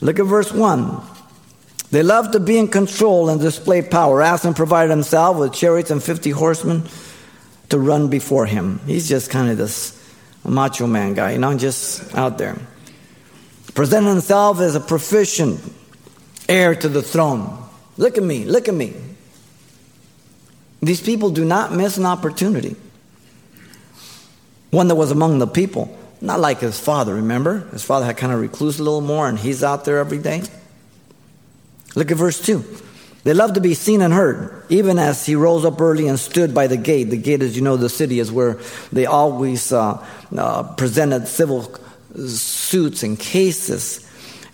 Look 0.03 0.19
at 0.19 0.27
verse 0.27 0.53
1. 0.53 1.12
They 1.93 2.03
love 2.03 2.31
to 2.31 2.41
be 2.41 2.57
in 2.57 2.69
control 2.69 3.29
and 3.29 3.39
display 3.39 3.83
power. 3.83 4.23
Absalom 4.23 4.55
provided 4.55 4.91
himself 4.91 5.37
with 5.37 5.53
chariots 5.53 5.91
and 5.91 6.03
50 6.03 6.31
horsemen 6.31 6.85
to 7.69 7.79
run 7.79 8.09
before 8.09 8.47
him. 8.47 8.81
He's 8.87 9.07
just 9.07 9.31
kind 9.31 9.51
of 9.51 9.59
this 9.59 10.03
macho 10.43 10.87
man 10.87 11.13
guy, 11.13 11.33
you 11.33 11.39
know, 11.39 11.55
just 11.57 12.15
out 12.15 12.39
there. 12.39 12.57
Presenting 13.75 14.09
himself 14.09 14.59
as 14.61 14.75
a 14.75 14.81
proficient 14.81 15.61
heir 16.49 16.75
to 16.75 16.89
the 16.89 17.03
throne. 17.03 17.63
Look 17.99 18.17
at 18.17 18.25
me, 18.25 18.47
look 18.47 18.69
at 18.69 18.75
me. 18.75 18.95
These 20.81 21.03
people 21.03 21.29
do 21.29 21.45
not 21.45 21.75
miss 21.75 21.99
an 21.99 22.07
opportunity. 22.07 22.75
One 24.71 24.89
that 24.89 24.95
was 24.95 25.11
among 25.11 25.41
the 25.41 25.47
people, 25.47 25.95
not 26.23 26.41
like 26.41 26.61
his 26.61 26.81
father, 26.81 27.17
remember? 27.17 27.69
His 27.71 27.85
father 27.85 28.07
had 28.07 28.17
kind 28.17 28.33
of 28.33 28.41
recluse 28.41 28.79
a 28.79 28.83
little 28.83 29.03
more, 29.03 29.29
and 29.29 29.39
he's 29.39 29.63
out 29.63 29.85
there 29.85 29.99
every 29.99 30.17
day. 30.17 30.43
Look 31.95 32.11
at 32.11 32.17
verse 32.17 32.41
2. 32.45 32.65
They 33.25 33.35
love 33.35 33.53
to 33.55 33.61
be 33.61 33.75
seen 33.75 34.03
and 34.03 34.13
heard, 34.13 34.65
even 34.69 34.99
as 34.99 35.25
he 35.25 35.37
rose 35.37 35.65
up 35.65 35.81
early 35.81 36.09
and 36.09 36.19
stood 36.19 36.55
by 36.55 36.67
the 36.67 36.77
gate. 36.77 37.05
The 37.05 37.17
gate, 37.17 37.41
as 37.43 37.55
you 37.55 37.63
know, 37.63 37.77
the 37.77 37.89
city 37.89 38.19
is 38.19 38.33
where 38.33 38.59
they 38.93 39.07
always 39.07 39.73
uh, 39.73 40.05
uh, 40.37 40.63
presented 40.75 41.29
civil 41.29 41.73
suits 42.17 43.03
and 43.05 43.19
cases, 43.19 44.09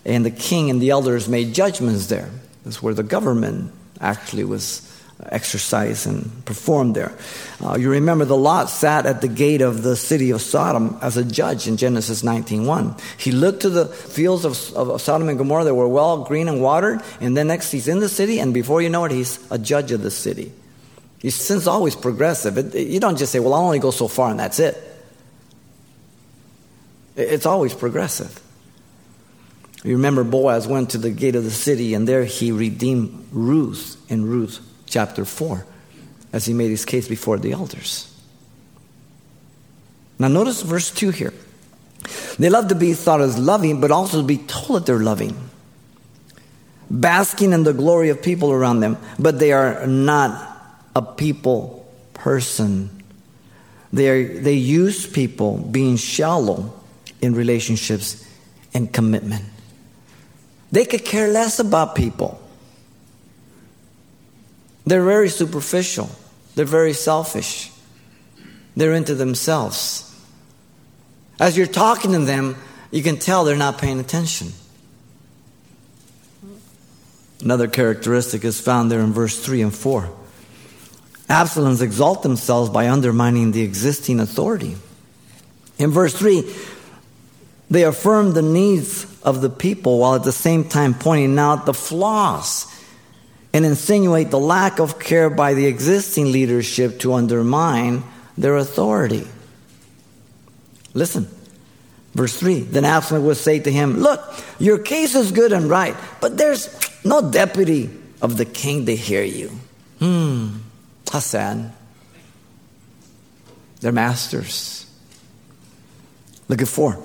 and 0.05 0.23
the 0.23 0.31
king 0.31 0.69
and 0.69 0.79
the 0.79 0.91
elders 0.91 1.27
made 1.27 1.53
judgments 1.53 2.07
there. 2.07 2.29
That's 2.63 2.81
where 2.81 2.93
the 2.93 3.03
government 3.03 3.71
actually 3.99 4.43
was 4.43 4.88
exercised 5.25 6.07
and 6.07 6.45
perform 6.45 6.93
there. 6.93 7.11
Uh, 7.63 7.77
you 7.77 7.89
remember 7.89 8.25
the 8.25 8.37
Lot 8.37 8.69
sat 8.69 9.05
at 9.05 9.21
the 9.21 9.27
gate 9.27 9.61
of 9.61 9.83
the 9.83 9.95
city 9.95 10.31
of 10.31 10.41
Sodom 10.41 10.97
as 11.01 11.17
a 11.17 11.25
judge 11.25 11.67
in 11.67 11.77
Genesis 11.77 12.21
19.1. 12.21 12.99
He 13.19 13.31
looked 13.31 13.61
to 13.61 13.69
the 13.69 13.85
fields 13.85 14.45
of, 14.45 14.73
of 14.75 15.01
Sodom 15.01 15.27
and 15.27 15.37
Gomorrah 15.37 15.65
that 15.65 15.75
were 15.75 15.87
well 15.87 16.23
green 16.23 16.47
and 16.47 16.61
watered, 16.61 17.01
and 17.19 17.35
then 17.35 17.47
next 17.47 17.71
he's 17.71 17.87
in 17.87 17.99
the 17.99 18.09
city, 18.09 18.39
and 18.39 18.53
before 18.53 18.81
you 18.81 18.89
know 18.89 19.05
it, 19.05 19.11
he's 19.11 19.39
a 19.51 19.59
judge 19.59 19.91
of 19.91 20.01
the 20.01 20.11
city. 20.11 20.53
His 21.19 21.35
sin's 21.35 21.67
always 21.67 21.95
progressive. 21.95 22.57
It, 22.57 22.73
it, 22.73 22.87
you 22.87 23.01
don't 23.01 23.17
just 23.17 23.33
say, 23.33 23.39
well, 23.39 23.53
I'll 23.53 23.63
only 23.63 23.79
go 23.79 23.91
so 23.91 24.07
far 24.07 24.31
and 24.31 24.39
that's 24.39 24.59
it. 24.59 24.81
It's 27.17 27.45
always 27.45 27.73
progressive. 27.73 28.41
You 29.83 29.93
remember 29.93 30.23
Boaz 30.23 30.65
went 30.65 30.91
to 30.91 30.97
the 30.97 31.09
gate 31.09 31.35
of 31.35 31.43
the 31.43 31.51
city, 31.51 31.93
and 31.93 32.07
there 32.07 32.25
he 32.25 32.51
redeemed 32.51 33.27
Ruth 33.31 33.97
and 34.09 34.25
Ruth 34.25 34.68
chapter 34.89 35.25
4 35.25 35.65
as 36.33 36.45
he 36.45 36.53
made 36.53 36.69
his 36.69 36.85
case 36.85 37.07
before 37.07 37.37
the 37.37 37.51
elders. 37.51 38.13
Now, 40.17 40.27
notice 40.27 40.61
verse 40.61 40.91
2 40.91 41.11
here. 41.11 41.33
They 42.37 42.49
love 42.49 42.67
to 42.69 42.75
be 42.75 42.93
thought 42.93 43.21
as 43.21 43.37
loving, 43.37 43.79
but 43.81 43.91
also 43.91 44.21
to 44.21 44.27
be 44.27 44.37
told 44.37 44.81
that 44.81 44.85
they're 44.85 44.99
loving. 44.99 45.35
Basking 46.89 47.53
in 47.53 47.63
the 47.63 47.73
glory 47.73 48.09
of 48.09 48.21
people 48.21 48.51
around 48.51 48.79
them, 48.79 48.97
but 49.17 49.39
they 49.39 49.51
are 49.51 49.85
not 49.87 50.47
a 50.95 51.01
people 51.01 51.87
person. 52.13 53.03
They, 53.93 54.09
are, 54.09 54.39
they 54.39 54.53
use 54.53 55.07
people 55.07 55.57
being 55.57 55.97
shallow 55.97 56.73
in 57.21 57.35
relationships 57.35 58.27
and 58.73 58.91
commitment. 58.91 59.43
They 60.71 60.85
could 60.85 61.05
care 61.05 61.27
less 61.29 61.59
about 61.59 61.95
people. 61.95 62.41
They're 64.85 65.03
very 65.03 65.29
superficial, 65.29 66.09
they're 66.55 66.65
very 66.65 66.93
selfish, 66.93 67.71
they're 68.75 68.93
into 68.93 69.15
themselves. 69.15 70.05
As 71.39 71.57
you're 71.57 71.67
talking 71.67 72.11
to 72.11 72.19
them, 72.19 72.55
you 72.91 73.03
can 73.03 73.17
tell 73.17 73.45
they're 73.45 73.55
not 73.55 73.77
paying 73.77 73.99
attention. 73.99 74.51
Another 77.41 77.67
characteristic 77.67 78.43
is 78.43 78.59
found 78.59 78.91
there 78.91 78.99
in 78.99 79.13
verse 79.13 79.39
3 79.39 79.61
and 79.61 79.73
4. 79.73 80.09
Absaloms 81.29 81.81
exalt 81.81 82.23
themselves 82.23 82.69
by 82.69 82.89
undermining 82.89 83.51
the 83.51 83.61
existing 83.61 84.19
authority. 84.19 84.75
In 85.77 85.91
verse 85.91 86.13
3, 86.13 86.43
they 87.69 87.83
affirm 87.83 88.33
the 88.33 88.41
needs 88.41 89.05
of 89.21 89.41
the 89.41 89.49
people 89.49 89.99
while 89.99 90.15
at 90.15 90.23
the 90.23 90.31
same 90.31 90.63
time 90.65 90.93
pointing 90.93 91.37
out 91.37 91.65
the 91.65 91.73
flaws 91.73 92.65
and 93.53 93.65
insinuate 93.65 94.29
the 94.29 94.39
lack 94.39 94.79
of 94.79 94.99
care 94.99 95.29
by 95.29 95.53
the 95.53 95.65
existing 95.65 96.31
leadership 96.31 96.99
to 96.99 97.13
undermine 97.13 98.03
their 98.37 98.57
authority. 98.57 99.27
Listen, 100.93 101.27
verse 102.13 102.37
3 102.37 102.61
Then 102.61 102.85
Absalom 102.85 103.25
would 103.25 103.37
say 103.37 103.59
to 103.59 103.71
him, 103.71 103.97
Look, 103.97 104.21
your 104.59 104.77
case 104.77 105.15
is 105.15 105.31
good 105.31 105.51
and 105.51 105.69
right, 105.69 105.95
but 106.21 106.37
there's 106.37 106.69
no 107.03 107.31
deputy 107.31 107.89
of 108.21 108.37
the 108.37 108.45
king 108.45 108.85
to 108.85 108.95
hear 108.95 109.23
you. 109.23 109.51
Hmm, 109.99 110.59
how 111.11 111.19
sad. 111.19 111.73
They're 113.81 113.91
masters. 113.91 114.85
Look 116.47 116.61
at 116.61 116.67
4. 116.67 117.01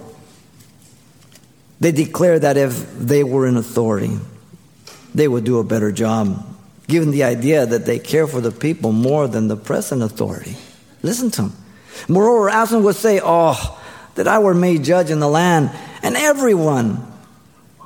They 1.81 1.93
declare 1.93 2.39
that 2.39 2.57
if 2.57 2.99
they 2.99 3.23
were 3.23 3.47
in 3.47 3.57
authority, 3.57 4.19
they 5.15 5.29
would 5.29 5.45
do 5.45 5.59
a 5.59 5.65
better 5.65 5.93
job, 5.93 6.45
given 6.89 7.11
the 7.11 7.25
idea 7.25 7.65
that 7.65 7.87
they 7.87 7.99
care 7.99 8.27
for 8.27 8.41
the 8.41 8.51
people 8.51 8.93
more 8.93 9.29
than 9.29 9.49
the 9.49 9.57
present 9.57 10.03
authority. 10.03 10.57
Listen 11.03 11.31
to 11.33 11.43
them. 11.43 11.57
Moreover, 12.09 12.51
Absalom 12.51 12.85
would 12.85 12.97
say, 12.97 13.21
Oh, 13.23 13.81
that 14.17 14.29
I 14.29 14.39
were 14.41 14.55
made 14.55 14.85
judge 14.85 15.11
in 15.11 15.21
the 15.21 15.29
land, 15.29 15.71
and 16.03 16.17
everyone 16.17 17.13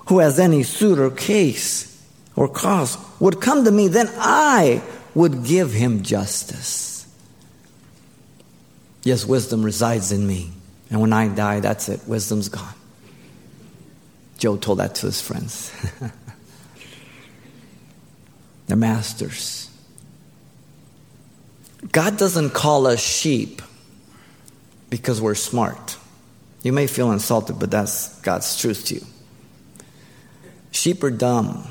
who 0.08 0.20
has 0.20 0.38
any 0.38 0.62
suit 0.62 0.99
or 0.99 1.11
case 1.11 1.85
or 2.35 2.49
cause 2.49 2.97
would 3.20 3.40
come 3.40 3.64
to 3.64 3.70
me, 3.70 3.88
then 3.88 4.08
I 4.16 4.82
would 5.14 5.44
give 5.44 5.73
him 5.73 6.02
justice. 6.02 7.06
Yes, 9.02 9.25
wisdom 9.25 9.62
resides 9.62 10.12
in 10.12 10.26
me. 10.26 10.50
And 10.90 11.00
when 11.00 11.12
I 11.12 11.28
die, 11.28 11.61
that's 11.61 11.88
it. 11.88 12.00
Wisdom's 12.06 12.49
gone. 12.49 12.75
Job 14.38 14.61
told 14.61 14.78
that 14.78 14.94
to 14.97 15.06
his 15.06 15.20
friends. 15.20 15.73
They're 18.68 18.76
masters. 18.76 19.70
God 21.90 22.18
doesn't 22.18 22.50
call 22.50 22.87
us 22.87 23.00
sheep 23.00 23.62
because 24.90 25.20
we're 25.20 25.34
smart. 25.34 25.96
You 26.62 26.72
may 26.72 26.87
feel 26.87 27.10
insulted, 27.12 27.58
but 27.58 27.70
that's 27.70 28.20
God's 28.20 28.60
truth 28.60 28.84
to 28.87 28.96
you. 28.96 29.06
Sheep 30.70 31.02
are 31.02 31.10
dumb 31.10 31.66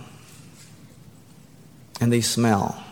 and 2.02 2.12
they 2.12 2.22
smell. 2.22 2.84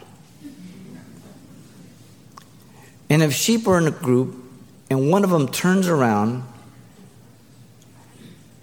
And 3.09 3.21
if 3.21 3.33
sheep 3.33 3.67
are 3.67 3.77
in 3.77 3.87
a 3.87 3.91
group 3.91 4.35
and 4.89 5.09
one 5.09 5.23
of 5.23 5.29
them 5.29 5.47
turns 5.47 5.87
around, 5.87 6.43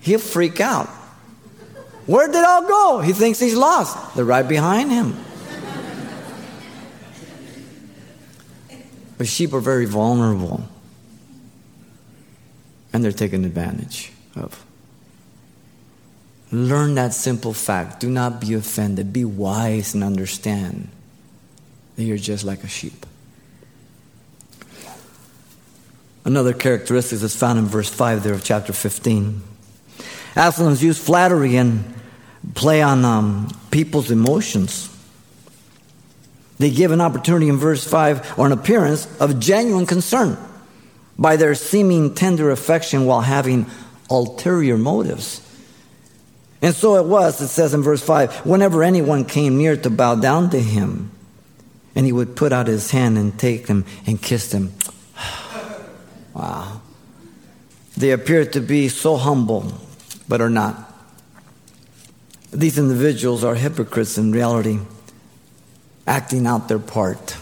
he'll 0.00 0.18
freak 0.18 0.61
out. 0.61 0.88
Where 2.06 2.26
did 2.26 2.34
they 2.34 2.42
all 2.42 2.66
go? 2.66 3.00
He 3.00 3.12
thinks 3.12 3.38
he's 3.38 3.54
lost. 3.54 4.14
They're 4.14 4.25
right 4.25 4.46
behind 4.46 4.90
him. 4.90 5.16
But 9.22 9.28
sheep 9.28 9.52
are 9.52 9.60
very 9.60 9.84
vulnerable. 9.86 10.64
And 12.92 13.04
they're 13.04 13.12
taken 13.12 13.44
advantage 13.44 14.10
of. 14.34 14.66
Learn 16.50 16.96
that 16.96 17.14
simple 17.14 17.52
fact. 17.52 18.00
Do 18.00 18.10
not 18.10 18.40
be 18.40 18.54
offended. 18.54 19.12
Be 19.12 19.24
wise 19.24 19.94
and 19.94 20.02
understand 20.02 20.88
that 21.94 22.02
you're 22.02 22.16
just 22.16 22.42
like 22.42 22.64
a 22.64 22.66
sheep. 22.66 23.06
Another 26.24 26.52
characteristic 26.52 27.22
is 27.22 27.36
found 27.36 27.60
in 27.60 27.66
verse 27.66 27.90
5 27.90 28.24
there 28.24 28.34
of 28.34 28.42
chapter 28.42 28.72
15. 28.72 29.40
Absalom's 30.34 30.82
used 30.82 31.00
flattery 31.00 31.54
and 31.54 31.94
play 32.54 32.82
on 32.82 33.04
um, 33.04 33.56
people's 33.70 34.10
emotions. 34.10 34.91
They 36.62 36.71
give 36.71 36.92
an 36.92 37.00
opportunity 37.00 37.49
in 37.49 37.57
verse 37.57 37.85
5 37.85 38.38
or 38.38 38.47
an 38.47 38.52
appearance 38.52 39.09
of 39.21 39.40
genuine 39.40 39.85
concern 39.85 40.38
by 41.19 41.35
their 41.35 41.57
seeming 41.57 42.14
tender 42.14 42.52
affection 42.52 43.04
while 43.04 43.23
having 43.23 43.66
ulterior 44.09 44.78
motives. 44.78 45.40
And 46.62 46.73
so 46.73 46.95
it 46.99 47.04
was, 47.04 47.40
it 47.40 47.49
says 47.49 47.75
in 47.75 47.83
verse 47.83 48.00
5 48.00 48.47
whenever 48.47 48.85
anyone 48.85 49.25
came 49.25 49.59
near 49.59 49.76
to 49.76 49.90
bow 49.90 50.14
down 50.14 50.50
to 50.50 50.61
him, 50.61 51.11
and 51.97 52.07
he 52.07 52.12
would 52.12 52.37
put 52.37 52.52
out 52.52 52.69
his 52.69 52.92
hand 52.92 53.19
and 53.19 53.37
take 53.37 53.66
them 53.66 53.85
and 54.07 54.23
kiss 54.23 54.52
them. 54.52 54.73
wow. 56.33 56.81
They 57.97 58.12
appear 58.12 58.45
to 58.45 58.61
be 58.61 58.88
so 58.88 59.16
humble, 59.16 59.73
but 60.28 60.40
are 60.40 60.49
not. 60.49 60.95
These 62.52 62.78
individuals 62.78 63.42
are 63.42 63.57
hypocrites 63.57 64.16
in 64.16 64.31
reality, 64.31 64.78
acting 66.06 66.47
out 66.47 66.68
their 66.68 66.78
part. 66.78 67.37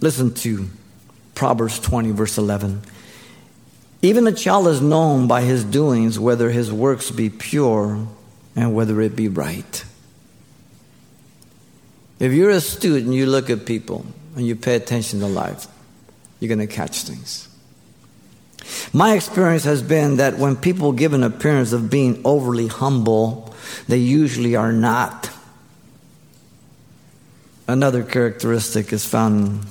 Listen 0.00 0.34
to 0.34 0.68
Proverbs 1.34 1.78
20, 1.80 2.10
verse 2.12 2.38
11. 2.38 2.82
Even 4.02 4.26
a 4.26 4.32
child 4.32 4.68
is 4.68 4.80
known 4.80 5.26
by 5.26 5.42
his 5.42 5.64
doings, 5.64 6.18
whether 6.18 6.50
his 6.50 6.72
works 6.72 7.10
be 7.10 7.30
pure 7.30 8.06
and 8.54 8.74
whether 8.74 9.00
it 9.00 9.16
be 9.16 9.28
right. 9.28 9.84
If 12.18 12.32
you're 12.32 12.50
a 12.50 12.60
student, 12.60 13.12
you 13.12 13.26
look 13.26 13.50
at 13.50 13.66
people 13.66 14.06
and 14.36 14.46
you 14.46 14.56
pay 14.56 14.76
attention 14.76 15.20
to 15.20 15.26
life, 15.26 15.66
you're 16.40 16.48
going 16.54 16.66
to 16.66 16.72
catch 16.72 17.02
things. 17.02 17.48
My 18.92 19.14
experience 19.14 19.64
has 19.64 19.82
been 19.82 20.16
that 20.16 20.38
when 20.38 20.56
people 20.56 20.92
give 20.92 21.12
an 21.12 21.22
appearance 21.22 21.72
of 21.72 21.90
being 21.90 22.20
overly 22.24 22.66
humble, 22.66 23.54
they 23.88 23.98
usually 23.98 24.56
are 24.56 24.72
not. 24.72 25.30
Another 27.68 28.04
characteristic 28.04 28.92
is 28.92 29.04
found 29.04 29.66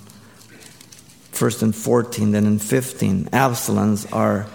first 1.31 1.61
in 1.63 1.71
14, 1.71 2.31
then 2.31 2.45
in 2.45 2.59
15. 2.59 3.25
Absaloms 3.25 4.11
are 4.13 4.47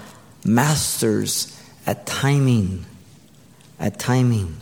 masters 0.44 1.59
at 1.87 2.06
timing. 2.06 2.85
At 3.78 3.99
timing. 3.99 4.56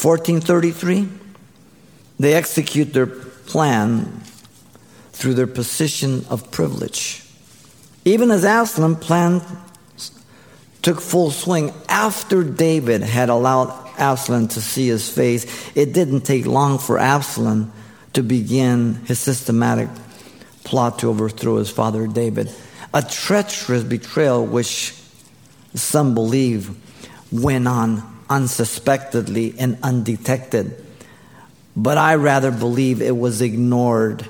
1433, 0.00 1.08
they 2.18 2.34
execute 2.34 2.92
their 2.92 3.06
plan 3.06 4.22
through 5.12 5.34
their 5.34 5.46
position 5.46 6.24
of 6.30 6.50
privilege. 6.50 7.22
Even 8.04 8.30
as 8.30 8.44
Absalom 8.44 8.96
plan 8.96 9.42
took 10.86 11.00
full 11.00 11.32
swing 11.32 11.72
after 11.88 12.44
David 12.44 13.02
had 13.02 13.28
allowed 13.28 13.74
Absalom 13.98 14.46
to 14.46 14.60
see 14.60 14.86
his 14.86 15.10
face, 15.10 15.44
it 15.74 15.92
didn't 15.92 16.20
take 16.20 16.46
long 16.46 16.78
for 16.78 16.96
Absalom 16.96 17.72
to 18.12 18.22
begin 18.22 18.94
his 19.04 19.18
systematic 19.18 19.88
plot 20.62 21.00
to 21.00 21.08
overthrow 21.08 21.56
his 21.56 21.68
father 21.68 22.06
David. 22.06 22.54
A 22.94 23.02
treacherous 23.02 23.82
betrayal, 23.82 24.46
which 24.46 24.94
some 25.74 26.14
believe 26.14 26.70
went 27.32 27.66
on 27.66 28.04
unsuspectedly 28.30 29.56
and 29.58 29.78
undetected. 29.82 30.86
But 31.74 31.98
I 31.98 32.14
rather 32.14 32.52
believe 32.52 33.02
it 33.02 33.16
was 33.16 33.42
ignored 33.42 34.24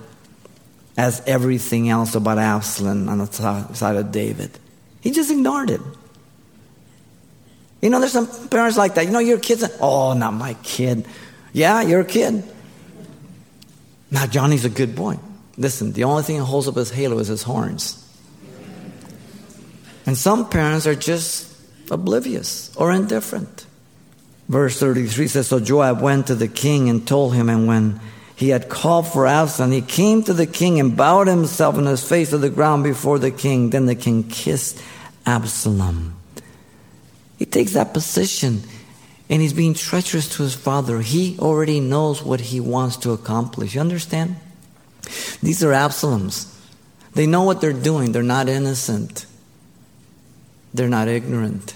as 0.96 1.20
everything 1.26 1.90
else 1.90 2.14
about 2.14 2.38
Absalom 2.38 3.10
on 3.10 3.18
the 3.18 3.74
side 3.74 3.96
of 3.96 4.10
David. 4.10 4.58
He 5.02 5.10
just 5.10 5.30
ignored 5.30 5.68
it. 5.68 5.82
You 7.86 7.90
know, 7.90 8.00
there's 8.00 8.10
some 8.10 8.26
parents 8.48 8.76
like 8.76 8.96
that. 8.96 9.04
You 9.04 9.12
know, 9.12 9.20
your 9.20 9.38
kids, 9.38 9.62
oh, 9.80 10.12
not 10.12 10.34
my 10.34 10.54
kid. 10.64 11.06
Yeah, 11.52 11.82
you're 11.82 12.00
a 12.00 12.04
kid. 12.04 12.42
Now, 14.10 14.26
Johnny's 14.26 14.64
a 14.64 14.68
good 14.68 14.96
boy. 14.96 15.20
Listen, 15.56 15.92
the 15.92 16.02
only 16.02 16.24
thing 16.24 16.38
that 16.38 16.46
holds 16.46 16.66
up 16.66 16.74
his 16.74 16.90
halo 16.90 17.20
is 17.20 17.28
his 17.28 17.44
horns. 17.44 18.02
And 20.04 20.18
some 20.18 20.48
parents 20.48 20.88
are 20.88 20.96
just 20.96 21.48
oblivious 21.88 22.74
or 22.74 22.90
indifferent. 22.90 23.66
Verse 24.48 24.80
33 24.80 25.28
says 25.28 25.46
So 25.46 25.60
Joab 25.60 26.00
went 26.00 26.26
to 26.26 26.34
the 26.34 26.48
king 26.48 26.88
and 26.90 27.06
told 27.06 27.36
him, 27.36 27.48
and 27.48 27.68
when 27.68 28.00
he 28.34 28.48
had 28.48 28.68
called 28.68 29.06
for 29.06 29.28
Absalom, 29.28 29.70
he 29.70 29.80
came 29.80 30.24
to 30.24 30.34
the 30.34 30.46
king 30.48 30.80
and 30.80 30.96
bowed 30.96 31.28
himself 31.28 31.76
on 31.76 31.86
his 31.86 32.02
face 32.02 32.30
to 32.30 32.38
the 32.38 32.50
ground 32.50 32.82
before 32.82 33.20
the 33.20 33.30
king. 33.30 33.70
Then 33.70 33.86
the 33.86 33.94
king 33.94 34.24
kissed 34.24 34.82
Absalom. 35.24 36.15
He 37.38 37.44
takes 37.44 37.72
that 37.72 37.92
position 37.92 38.62
and 39.28 39.42
he's 39.42 39.52
being 39.52 39.74
treacherous 39.74 40.28
to 40.36 40.42
his 40.42 40.54
father. 40.54 41.00
He 41.00 41.36
already 41.38 41.80
knows 41.80 42.22
what 42.22 42.40
he 42.40 42.60
wants 42.60 42.96
to 42.98 43.12
accomplish. 43.12 43.74
You 43.74 43.80
understand? 43.80 44.36
These 45.42 45.62
are 45.64 45.72
Absaloms. 45.72 46.52
They 47.14 47.26
know 47.26 47.42
what 47.42 47.60
they're 47.60 47.72
doing, 47.72 48.12
they're 48.12 48.22
not 48.22 48.48
innocent, 48.48 49.24
they're 50.74 50.88
not 50.88 51.08
ignorant. 51.08 51.74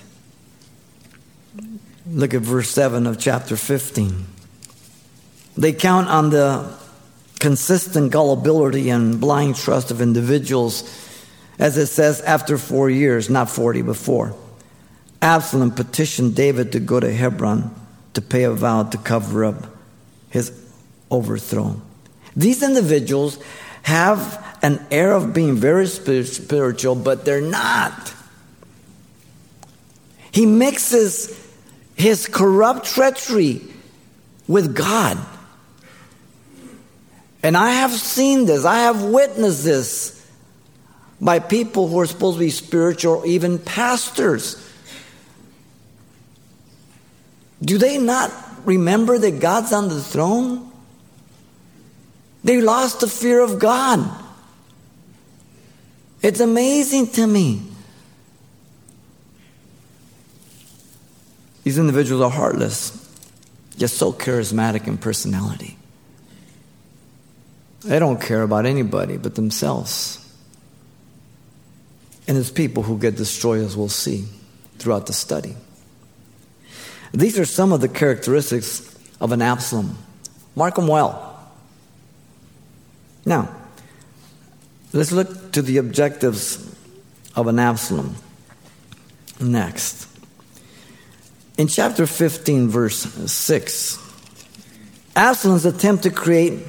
Look 2.07 2.35
at 2.35 2.43
verse 2.43 2.69
7 2.71 3.07
of 3.07 3.19
chapter 3.19 3.57
15. 3.57 4.27
They 5.57 5.73
count 5.73 6.09
on 6.09 6.31
the 6.31 6.75
consistent 7.39 8.13
gullibility 8.13 8.91
and 8.91 9.19
blind 9.19 9.57
trust 9.57 9.91
of 9.91 10.03
individuals, 10.03 10.85
as 11.59 11.79
it 11.79 11.87
says, 11.87 12.21
after 12.21 12.59
four 12.59 12.91
years, 12.91 13.31
not 13.31 13.49
40 13.49 13.83
before. 13.83 14.35
Absalom 15.23 15.73
petitioned 15.73 16.35
David 16.35 16.73
to 16.73 16.81
go 16.81 16.99
to 16.99 17.13
Hebron 17.13 17.75
to 18.15 18.23
pay 18.23 18.45
a 18.45 18.53
vow 18.53 18.85
to 18.85 18.99
cover 18.99 19.45
up 19.45 19.67
his 20.31 20.53
overthrow. 21.11 21.81
These 22.35 22.63
individuals 22.63 23.39
have 23.83 24.59
an 24.63 24.85
air 24.91 25.13
of 25.13 25.35
being 25.35 25.57
very 25.57 25.87
spiritual, 25.87 26.95
but 26.95 27.25
they're 27.25 27.41
not. 27.41 28.15
He 30.33 30.47
mixes 30.47 31.39
his 31.97 32.27
corrupt 32.27 32.87
treachery 32.87 33.63
with 34.47 34.75
God. 34.75 35.19
And 37.43 37.57
I 37.57 37.73
have 37.73 37.93
seen 37.93 38.47
this, 38.47 38.65
I 38.65 38.81
have 38.81 39.03
witnessed 39.03 39.65
this 39.65 40.17
by 41.21 41.39
people 41.39 41.89
who 41.89 42.01
are 42.01 42.07
supposed 42.07 42.37
to 42.37 42.41
be 42.41 42.51
spiritual, 42.51 43.25
even 43.27 43.59
pastors. 43.59 44.67
Do 47.63 47.79
they 47.79 47.99
not 47.99 48.33
remember 48.65 49.19
that 49.19 49.41
God's 49.41 49.73
on 49.73 49.89
the 49.89 50.03
throne? 50.03 50.71
They 52.43 52.61
lost 52.61 53.01
the 53.01 53.07
fear 53.07 53.41
of 53.41 53.59
God. 53.59 54.09
It's 56.23 56.41
amazing 56.41 57.09
to 57.09 57.27
me. 57.27 57.63
These 61.65 61.79
individuals 61.79 62.23
are 62.23 62.31
heartless, 62.31 62.97
yet 63.77 63.91
so 63.91 64.13
charismatic 64.13 64.87
in 64.87 64.97
personality. 64.97 65.77
They 67.83 67.99
don't 67.99 68.21
care 68.21 68.43
about 68.43 68.67
anybody 68.67 69.17
but 69.17 69.35
themselves. 69.35 70.17
And 72.27 72.37
it's 72.37 72.51
people 72.51 72.83
who 72.83 72.99
get 72.99 73.17
destroyed, 73.17 73.63
as 73.65 73.77
we'll 73.77 73.89
see 73.89 74.25
throughout 74.79 75.07
the 75.07 75.13
study. 75.13 75.57
These 77.13 77.39
are 77.39 77.45
some 77.45 77.73
of 77.73 77.81
the 77.81 77.89
characteristics 77.89 78.97
of 79.21 79.33
an 79.33 79.43
Absalom. 79.43 79.97
Mark 80.55 80.77
them 80.77 80.87
well. 80.87 81.27
Now, 83.25 83.55
let's 84.93 85.13
look 85.13 85.53
to 85.53 85.63
the 85.63 85.79
objectives 85.79 86.75
of 87.35 87.47
an 87.47 87.59
Absalom 87.59 88.15
next. 89.41 90.07
In 91.59 91.67
chapter 91.67 92.07
15, 92.07 92.69
verse 92.69 92.97
6, 92.97 93.99
Absalom's 95.17 95.67
attempt 95.67 96.05
to 96.05 96.11
create 96.11 96.61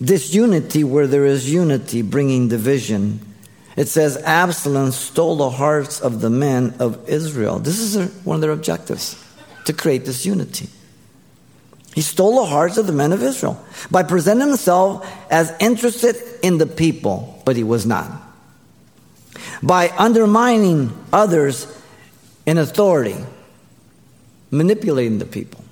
disunity 0.00 0.84
where 0.84 1.06
there 1.06 1.26
is 1.26 1.52
unity, 1.52 2.02
bringing 2.02 2.48
division. 2.48 3.20
It 3.76 3.88
says 3.88 4.16
Absalom 4.16 4.92
stole 4.92 5.36
the 5.36 5.50
hearts 5.50 6.00
of 6.00 6.20
the 6.20 6.30
men 6.30 6.74
of 6.78 7.08
Israel. 7.08 7.58
This 7.58 7.80
is 7.80 8.12
one 8.24 8.36
of 8.36 8.40
their 8.40 8.52
objectives 8.52 9.22
to 9.68 9.74
create 9.74 10.06
this 10.06 10.24
unity. 10.24 10.66
He 11.94 12.00
stole 12.00 12.36
the 12.36 12.46
hearts 12.46 12.78
of 12.78 12.86
the 12.86 12.92
men 12.92 13.12
of 13.12 13.22
Israel 13.22 13.62
by 13.90 14.02
presenting 14.02 14.48
himself 14.48 15.06
as 15.30 15.54
interested 15.60 16.16
in 16.42 16.56
the 16.56 16.66
people, 16.66 17.42
but 17.44 17.54
he 17.54 17.64
was 17.64 17.84
not. 17.84 18.10
By 19.62 19.90
undermining 19.90 20.96
others 21.12 21.66
in 22.46 22.56
authority, 22.56 23.16
manipulating 24.50 25.18
the 25.18 25.26
people, 25.26 25.62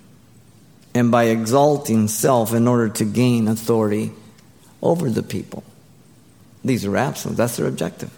and 0.94 1.10
by 1.10 1.24
exalting 1.24 2.08
self 2.08 2.52
in 2.52 2.68
order 2.68 2.90
to 2.90 3.04
gain 3.04 3.48
authority 3.48 4.12
over 4.82 5.08
the 5.08 5.22
people. 5.22 5.64
These 6.64 6.84
are 6.84 6.96
Absalom. 6.96 7.36
That's 7.36 7.56
their 7.56 7.66
objective. 7.66 8.15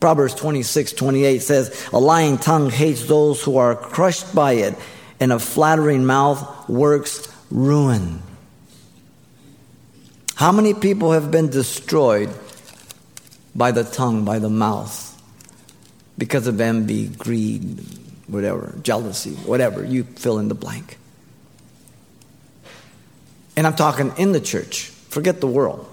Proverbs 0.00 0.34
26 0.34 0.92
28 0.92 1.42
says, 1.42 1.88
A 1.92 1.98
lying 1.98 2.38
tongue 2.38 2.70
hates 2.70 3.06
those 3.06 3.42
who 3.42 3.56
are 3.56 3.74
crushed 3.74 4.34
by 4.34 4.52
it 4.52 4.74
and 5.20 5.32
a 5.32 5.38
flattering 5.38 6.04
mouth 6.04 6.68
works 6.68 7.28
ruin. 7.50 8.22
How 10.34 10.52
many 10.52 10.74
people 10.74 11.12
have 11.12 11.30
been 11.30 11.48
destroyed 11.48 12.30
by 13.54 13.72
the 13.72 13.84
tongue, 13.84 14.24
by 14.24 14.38
the 14.38 14.50
mouth, 14.50 15.02
because 16.18 16.46
of 16.46 16.60
envy, 16.60 17.08
greed, 17.08 17.80
whatever, 18.26 18.74
jealousy, 18.82 19.34
whatever, 19.34 19.82
you 19.84 20.04
fill 20.04 20.38
in 20.38 20.48
the 20.48 20.54
blank. 20.54 20.98
And 23.56 23.66
I'm 23.66 23.74
talking 23.74 24.12
in 24.18 24.32
the 24.32 24.40
church. 24.40 24.88
Forget 25.08 25.40
the 25.40 25.46
world. 25.46 25.90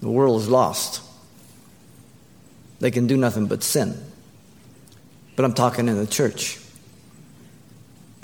The 0.00 0.10
world 0.10 0.40
is 0.40 0.48
lost. 0.48 1.02
They 2.80 2.90
can 2.90 3.06
do 3.06 3.16
nothing 3.16 3.46
but 3.46 3.62
sin. 3.62 3.94
But 5.36 5.44
I'm 5.44 5.54
talking 5.54 5.88
in 5.88 5.96
the 5.96 6.06
church. 6.06 6.58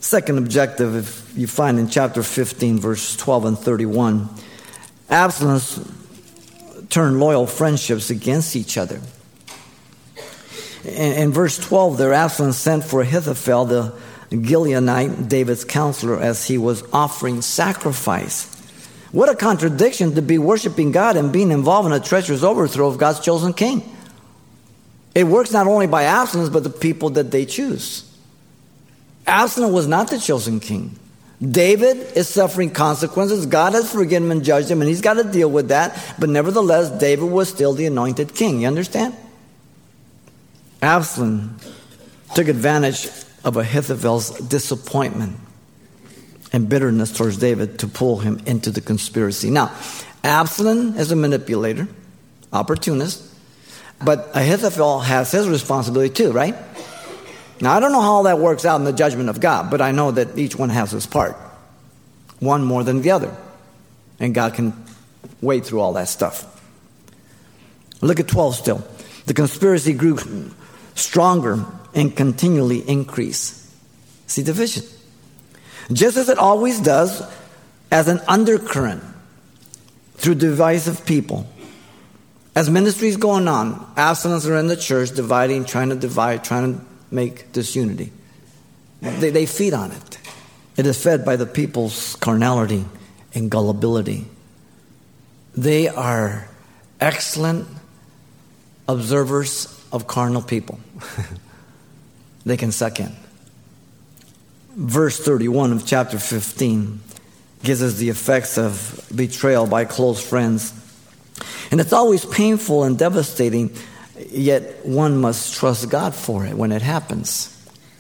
Second 0.01 0.39
objective, 0.39 0.95
if 0.97 1.33
you 1.37 1.47
find 1.47 1.79
in 1.79 1.89
chapter 1.89 2.23
15, 2.23 2.79
verse 2.79 3.17
12 3.17 3.45
and 3.45 3.59
31, 3.59 4.29
Absalom's 5.09 5.93
turned 6.91 7.19
loyal 7.19 7.47
friendships 7.47 8.11
against 8.11 8.57
each 8.57 8.77
other. 8.77 9.01
In, 10.85 11.13
in 11.13 11.33
verse 11.33 11.59
12, 11.59 11.99
there 11.99 12.13
Absalom 12.13 12.53
sent 12.53 12.85
for 12.85 13.01
Ahithophel, 13.01 13.65
the 13.65 13.95
Gilonite, 14.31 15.29
David's 15.29 15.65
counselor, 15.65 16.21
as 16.21 16.47
he 16.47 16.59
was 16.59 16.83
offering 16.93 17.43
sacrifice. 17.43 18.53
What 19.13 19.29
a 19.29 19.35
contradiction 19.35 20.15
to 20.17 20.23
be 20.23 20.39
worshiping 20.39 20.93
God 20.93 21.17
and 21.17 21.33
being 21.33 21.51
involved 21.51 21.87
in 21.87 21.93
a 21.93 22.01
treacherous 22.01 22.43
overthrow 22.43 22.89
of 22.89 22.99
God's 22.99 23.21
chosen 23.21 23.55
king. 23.55 23.96
It 25.17 25.27
works 25.27 25.51
not 25.51 25.67
only 25.67 25.87
by 25.87 26.03
Absalom, 26.03 26.53
but 26.53 26.63
the 26.63 26.69
people 26.69 27.09
that 27.11 27.31
they 27.31 27.47
choose. 27.47 28.05
Absalom 29.27 29.73
was 29.73 29.87
not 29.87 30.11
the 30.11 30.19
chosen 30.19 30.61
king. 30.61 30.95
David 31.41 31.97
is 32.15 32.29
suffering 32.29 32.69
consequences. 32.69 33.47
God 33.47 33.73
has 33.73 33.91
forgiven 33.91 34.25
him 34.25 34.31
and 34.31 34.45
judged 34.45 34.71
him, 34.71 34.83
and 34.83 34.89
he's 34.91 35.01
got 35.01 35.15
to 35.15 35.25
deal 35.25 35.51
with 35.51 35.69
that. 35.69 36.17
But 36.19 36.29
nevertheless, 36.29 36.91
David 36.91 37.31
was 37.31 37.49
still 37.49 37.73
the 37.73 37.87
anointed 37.87 38.35
king. 38.35 38.61
You 38.61 38.67
understand? 38.67 39.17
Absalom 40.83 41.57
took 42.35 42.49
advantage 42.49 43.07
of 43.43 43.57
Ahithophel's 43.57 44.39
disappointment 44.41 45.39
and 46.53 46.69
bitterness 46.69 47.17
towards 47.17 47.39
David 47.39 47.79
to 47.79 47.89
pull 47.89 48.19
him 48.19 48.43
into 48.45 48.71
the 48.71 48.83
conspiracy. 48.83 49.49
Now, 49.49 49.75
Absalom 50.23 50.99
is 50.99 51.11
a 51.11 51.17
manipulator, 51.17 51.89
opportunist, 52.53 53.33
but 54.05 54.31
Ahithophel 54.35 55.01
has 55.01 55.33
his 55.33 55.49
responsibility 55.49 56.13
too, 56.13 56.33
right? 56.33 56.55
Now, 57.61 57.75
I 57.75 57.81
don't 57.81 57.93
know 57.93 58.03
how 58.03 58.13
all 58.13 58.23
that 58.25 58.39
works 58.39 58.65
out 58.67 58.77
in 58.77 58.85
the 58.85 58.93
judgment 58.93 59.31
of 59.31 59.41
God, 59.41 59.71
but 59.71 59.81
I 59.81 59.93
know 59.93 60.11
that 60.11 60.37
each 60.37 60.57
one 60.57 60.69
has 60.69 60.91
his 60.91 61.07
part, 61.07 61.37
one 62.39 62.63
more 62.65 62.85
than 62.85 63.01
the 63.01 63.13
other. 63.13 63.35
And 64.21 64.35
God 64.35 64.55
can 64.55 64.75
wade 65.41 65.65
through 65.65 65.81
all 65.81 65.95
that 65.95 66.09
stuff. 66.09 66.45
Look 68.03 68.21
at 68.21 68.29
12 68.29 68.55
still. 68.57 68.87
The 69.25 69.35
conspiracy 69.35 69.95
grew 69.95 70.19
stronger 70.95 71.65
and 71.95 72.15
continually 72.15 72.79
increased. 72.79 73.71
See 74.27 74.43
division. 74.43 74.85
Just 75.93 76.17
as 76.17 76.29
it 76.29 76.39
always 76.39 76.81
does, 76.81 77.23
as 77.91 78.09
an 78.09 78.21
undercurrent 78.29 79.03
through 80.17 80.35
divisive 80.35 81.07
people. 81.07 81.47
As 82.57 82.71
ministry 82.71 83.09
is 83.09 83.19
going 83.19 83.49
on, 83.49 83.75
Absaloms 83.97 84.49
are 84.49 84.57
in 84.57 84.67
the 84.67 84.79
church 84.79 85.11
dividing, 85.15 85.67
trying 85.67 85.91
to 85.91 85.95
divide, 85.95 86.43
trying 86.43 86.73
to 86.79 86.85
make 87.11 87.53
disunity. 87.53 88.11
They, 89.03 89.29
they 89.29 89.45
feed 89.45 89.75
on 89.75 89.93
it. 89.93 90.19
It 90.79 90.87
is 90.87 91.01
fed 91.01 91.23
by 91.23 91.37
the 91.37 91.45
people's 91.45 92.17
carnality 92.17 92.87
and 93.35 93.51
gullibility. 93.51 94.25
They 95.55 95.89
are 95.89 96.49
excellent 96.99 97.69
observers 98.89 99.85
of 99.93 100.07
carnal 100.07 100.41
people. 100.41 100.81
they 102.47 102.57
can 102.57 102.73
suck 102.73 103.01
in. 103.01 103.15
Verse 104.75 105.21
31 105.21 105.73
of 105.73 105.87
chapter 105.87 106.19
15 106.19 107.01
gives 107.63 107.83
us 107.83 107.97
the 107.97 108.09
effects 108.09 108.57
of 108.57 109.07
betrayal 109.15 109.67
by 109.67 109.85
close 109.85 110.27
friends. 110.27 110.73
And 111.71 111.81
it's 111.81 111.93
always 111.93 112.25
painful 112.25 112.85
and 112.85 112.99
devastating 112.99 113.77
Yet 114.31 114.87
one 114.87 115.19
must 115.19 115.55
trust 115.55 115.91
God 115.91 116.15
for 116.15 116.47
it 116.47 116.55
when 116.55 116.73
it 116.73 116.83
happens. 116.83 117.53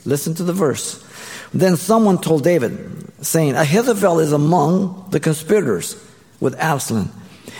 Listen 0.05 0.35
to 0.37 0.45
the 0.45 0.53
verse. 0.53 1.03
Then 1.53 1.77
someone 1.77 2.19
told 2.19 2.43
David, 2.43 3.13
saying, 3.25 3.55
Ahithophel 3.55 4.21
is 4.21 4.33
among 4.33 5.09
the 5.11 5.21
conspirators 5.21 6.03
with 6.41 6.59
Absalom. 6.59 7.11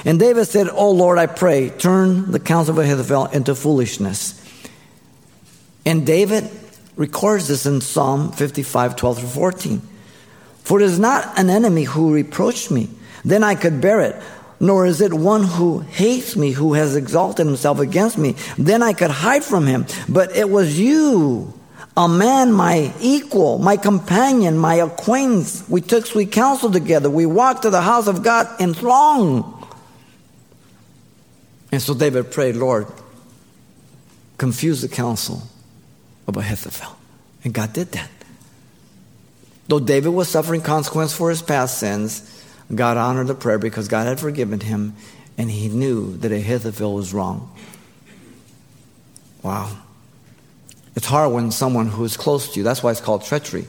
And 0.05 0.19
David 0.19 0.47
said, 0.47 0.69
Oh 0.71 0.91
Lord, 0.91 1.19
I 1.19 1.27
pray, 1.27 1.71
turn 1.71 2.31
the 2.31 2.41
counsel 2.41 2.79
of 2.79 2.85
Ahithophel 2.85 3.27
into 3.27 3.55
foolishness. 3.55 4.43
And 5.85 6.07
David 6.07 6.51
records 6.97 7.49
this 7.49 7.67
in 7.67 7.81
Psalm 7.81 8.33
55, 8.33 8.97
12 8.97 9.19
through 9.19 9.29
14. 9.29 9.83
For 10.65 10.81
it 10.81 10.85
is 10.85 10.99
not 10.99 11.39
an 11.39 11.49
enemy 11.51 11.85
who 11.85 12.13
reproached 12.13 12.71
me, 12.71 12.91
then 13.25 13.45
I 13.45 13.55
could 13.55 13.81
bear 13.81 14.01
it 14.01 14.17
nor 14.59 14.87
is 14.87 15.01
it 15.01 15.13
one 15.13 15.45
who 15.45 15.81
hates 15.81 16.37
me, 16.37 16.53
who 16.53 16.75
has 16.75 16.97
exalted 16.97 17.47
himself 17.47 17.79
against 17.79 18.19
me. 18.19 18.37
Then 18.57 18.83
I 18.83 18.93
could 18.93 19.11
hide 19.11 19.45
from 19.45 19.67
him. 19.67 19.87
But 20.09 20.35
it 20.35 20.49
was 20.49 20.79
you, 20.79 21.53
a 21.97 22.09
man, 22.09 22.53
my 22.53 22.93
equal, 23.01 23.59
my 23.59 23.77
companion, 23.77 24.57
my 24.59 24.77
acquaintance. 24.77 25.69
We 25.69 25.81
took 25.81 26.07
sweet 26.07 26.33
counsel 26.33 26.71
together. 26.71 27.11
We 27.11 27.27
walked 27.27 27.63
to 27.63 27.71
the 27.71 27.83
house 27.83 28.07
of 28.07 28.23
God 28.23 28.49
in 28.61 28.75
throng. 28.75 29.53
And 31.73 31.83
so 31.83 31.95
David 31.95 32.31
prayed, 32.31 32.57
Lord, 32.57 32.87
confuse 34.39 34.83
the 34.83 34.89
counsel 34.89 35.43
of 36.27 36.37
Ahithophel. 36.37 36.97
And 37.45 37.53
God 37.53 37.73
did 37.73 37.93
that. 37.93 38.11
Though 39.69 39.81
David 39.81 40.11
was 40.11 40.29
suffering 40.29 40.61
consequence 40.61 41.13
for 41.13 41.29
his 41.31 41.43
past 41.43 41.79
sins, 41.79 42.36
God 42.75 42.97
honored 42.97 43.29
the 43.29 43.35
prayer 43.35 43.59
because 43.59 43.89
God 43.89 44.07
had 44.07 44.19
forgiven 44.19 44.61
him 44.61 44.95
and 45.39 45.51
he 45.51 45.69
knew 45.69 46.17
that 46.19 46.33
Ahithophel 46.33 46.95
was 46.95 47.13
wrong. 47.15 47.55
Wow. 49.43 49.77
It's 50.97 51.07
hard 51.07 51.33
when 51.33 51.51
someone 51.51 51.87
who 51.89 52.05
is 52.05 52.17
close 52.17 52.53
to 52.55 52.61
you, 52.61 52.65
that's 52.65 52.83
why 52.83 52.91
it's 52.91 53.01
called 53.01 53.25
treachery. 53.25 53.67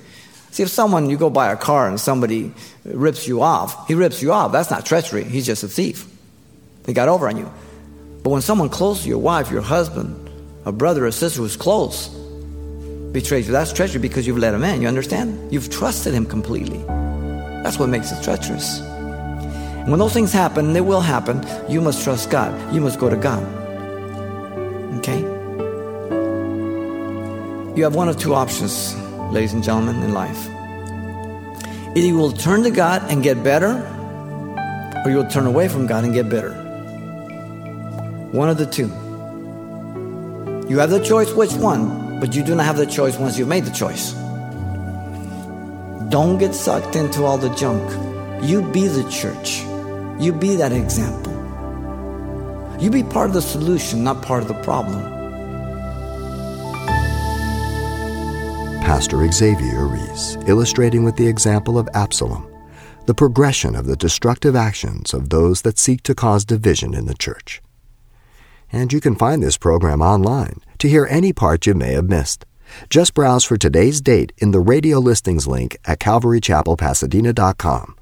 See, 0.51 0.63
if 0.63 0.69
someone, 0.69 1.09
you 1.09 1.17
go 1.17 1.29
buy 1.29 1.51
a 1.51 1.57
car 1.57 1.87
and 1.87 1.99
somebody 1.99 2.53
rips 2.85 3.27
you 3.27 3.41
off, 3.41 3.87
he 3.87 3.93
rips 3.93 4.21
you 4.21 4.31
off. 4.31 4.51
That's 4.51 4.71
not 4.71 4.85
treachery. 4.85 5.23
He's 5.23 5.45
just 5.45 5.63
a 5.63 5.67
thief. 5.67 6.07
He 6.85 6.93
got 6.93 7.09
over 7.09 7.27
on 7.27 7.37
you. 7.37 7.51
But 8.23 8.29
when 8.29 8.41
someone 8.41 8.69
close 8.69 9.03
to 9.03 9.09
your 9.09 9.19
wife, 9.19 9.51
your 9.51 9.61
husband, 9.61 10.29
a 10.65 10.71
brother 10.71 11.05
or 11.05 11.11
sister 11.11 11.41
who's 11.41 11.57
close 11.57 12.07
betrays 13.11 13.45
you, 13.45 13.51
that's 13.51 13.73
treachery 13.73 13.99
because 13.99 14.25
you've 14.25 14.37
let 14.37 14.53
him 14.53 14.63
in. 14.63 14.81
You 14.81 14.87
understand? 14.87 15.51
You've 15.51 15.69
trusted 15.69 16.13
him 16.13 16.25
completely. 16.25 16.83
That's 17.63 17.79
what 17.79 17.89
makes 17.89 18.11
it 18.11 18.23
treacherous. 18.23 18.81
When 19.87 19.99
those 19.99 20.13
things 20.13 20.33
happen, 20.33 20.73
they 20.73 20.81
will 20.81 20.99
happen, 20.99 21.45
you 21.69 21.79
must 21.79 22.03
trust 22.03 22.29
God. 22.29 22.51
You 22.73 22.81
must 22.81 22.99
go 22.99 23.09
to 23.09 23.15
God. 23.15 23.43
Okay? 24.97 25.19
You 27.77 27.83
have 27.83 27.95
one 27.95 28.09
of 28.09 28.17
two 28.17 28.33
options, 28.33 28.95
ladies 29.31 29.53
and 29.53 29.63
gentlemen, 29.63 30.03
in 30.03 30.13
life. 30.13 30.47
Either 31.95 32.07
you 32.07 32.17
will 32.17 32.33
turn 32.33 32.63
to 32.63 32.69
God 32.69 33.01
and 33.09 33.23
get 33.23 33.43
better, 33.43 33.81
or 35.05 35.09
you 35.09 35.17
will 35.17 35.29
turn 35.29 35.45
away 35.45 35.67
from 35.69 35.87
God 35.87 36.03
and 36.03 36.13
get 36.13 36.27
bitter. 36.27 36.53
One 38.31 38.49
of 38.49 38.57
the 38.57 38.65
two. 38.65 38.87
You 40.69 40.79
have 40.79 40.89
the 40.89 40.99
choice 40.99 41.31
which 41.31 41.53
one, 41.53 42.19
but 42.19 42.35
you 42.35 42.43
do 42.43 42.55
not 42.55 42.65
have 42.65 42.75
the 42.75 42.85
choice 42.85 43.17
once 43.17 43.37
you've 43.37 43.47
made 43.47 43.63
the 43.63 43.71
choice. 43.71 44.13
Don't 46.09 46.37
get 46.37 46.53
sucked 46.53 46.95
into 46.95 47.23
all 47.23 47.37
the 47.37 47.53
junk. 47.55 47.83
You 48.43 48.61
be 48.61 48.87
the 48.87 49.09
church. 49.09 49.61
You 50.19 50.33
be 50.33 50.55
that 50.55 50.71
example. 50.71 51.33
You 52.79 52.89
be 52.89 53.03
part 53.03 53.27
of 53.27 53.33
the 53.33 53.41
solution, 53.41 54.03
not 54.03 54.21
part 54.21 54.41
of 54.41 54.47
the 54.47 54.61
problem. 54.63 55.01
Pastor 58.81 59.29
Xavier 59.31 59.85
Reese, 59.87 60.37
illustrating 60.47 61.03
with 61.03 61.15
the 61.17 61.27
example 61.27 61.77
of 61.77 61.89
Absalom 61.93 62.47
the 63.07 63.13
progression 63.13 63.73
of 63.73 63.85
the 63.85 63.95
destructive 63.95 64.53
actions 64.53 65.13
of 65.13 65.29
those 65.29 65.61
that 65.61 65.79
seek 65.79 66.03
to 66.03 66.13
cause 66.13 66.43
division 66.43 66.93
in 66.93 67.05
the 67.05 67.15
church. 67.15 67.61
And 68.69 68.91
you 68.91 68.99
can 68.99 69.15
find 69.15 69.41
this 69.41 69.57
program 69.57 70.01
online 70.01 70.59
to 70.79 70.89
hear 70.89 71.07
any 71.09 71.31
part 71.31 71.65
you 71.65 71.73
may 71.73 71.93
have 71.93 72.09
missed. 72.09 72.45
Just 72.89 73.13
browse 73.13 73.43
for 73.43 73.57
today's 73.57 74.01
date 74.01 74.31
in 74.37 74.51
the 74.51 74.59
radio 74.59 74.99
listings 74.99 75.47
link 75.47 75.77
at 75.85 75.99
calvarychapelpasadena.com. 75.99 77.95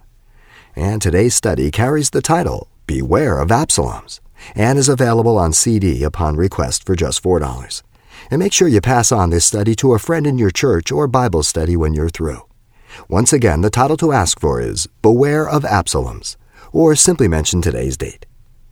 And 0.76 1.02
today's 1.02 1.36
study 1.36 1.72
carries 1.72 2.10
the 2.10 2.22
title 2.22 2.68
Beware 2.88 3.40
of 3.40 3.50
Absaloms 3.50 4.20
and 4.54 4.78
is 4.78 4.90
available 4.90 5.38
on 5.38 5.54
CD 5.54 6.04
upon 6.04 6.36
request 6.36 6.86
for 6.86 6.96
just 6.96 7.24
$4. 7.24 7.84
And 8.30 8.40
make 8.40 8.54
sure 8.54 8.68
you 8.68 8.82
pass 8.82 9.12
on 9.12 9.30
this 9.30 9.46
study 9.46 9.76
to 9.76 9.94
a 9.94 10.00
friend 10.00 10.28
in 10.28 10.38
your 10.38 10.52
church 10.52 10.92
or 10.92 11.08
Bible 11.08 11.44
study 11.44 11.76
when 11.76 11.94
you're 11.94 12.10
through. 12.10 12.42
Once 13.10 13.34
again, 13.34 13.62
the 13.62 13.70
title 13.70 13.98
to 13.98 14.12
ask 14.12 14.40
for 14.40 14.62
is 14.62 14.88
Beware 15.02 15.48
of 15.48 15.64
Absaloms, 15.64 16.38
or 16.72 16.96
simply 16.96 17.28
mention 17.28 17.62
today's 17.62 17.98
date. 17.98 18.26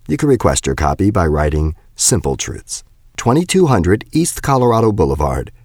You 0.07 0.17
can 0.17 0.29
request 0.29 0.65
your 0.65 0.75
copy 0.75 1.11
by 1.11 1.27
writing 1.27 1.75
Simple 1.95 2.35
Truths, 2.35 2.83
2200 3.17 4.05
East 4.11 4.41
Colorado 4.41 4.91
Boulevard, 4.91 5.51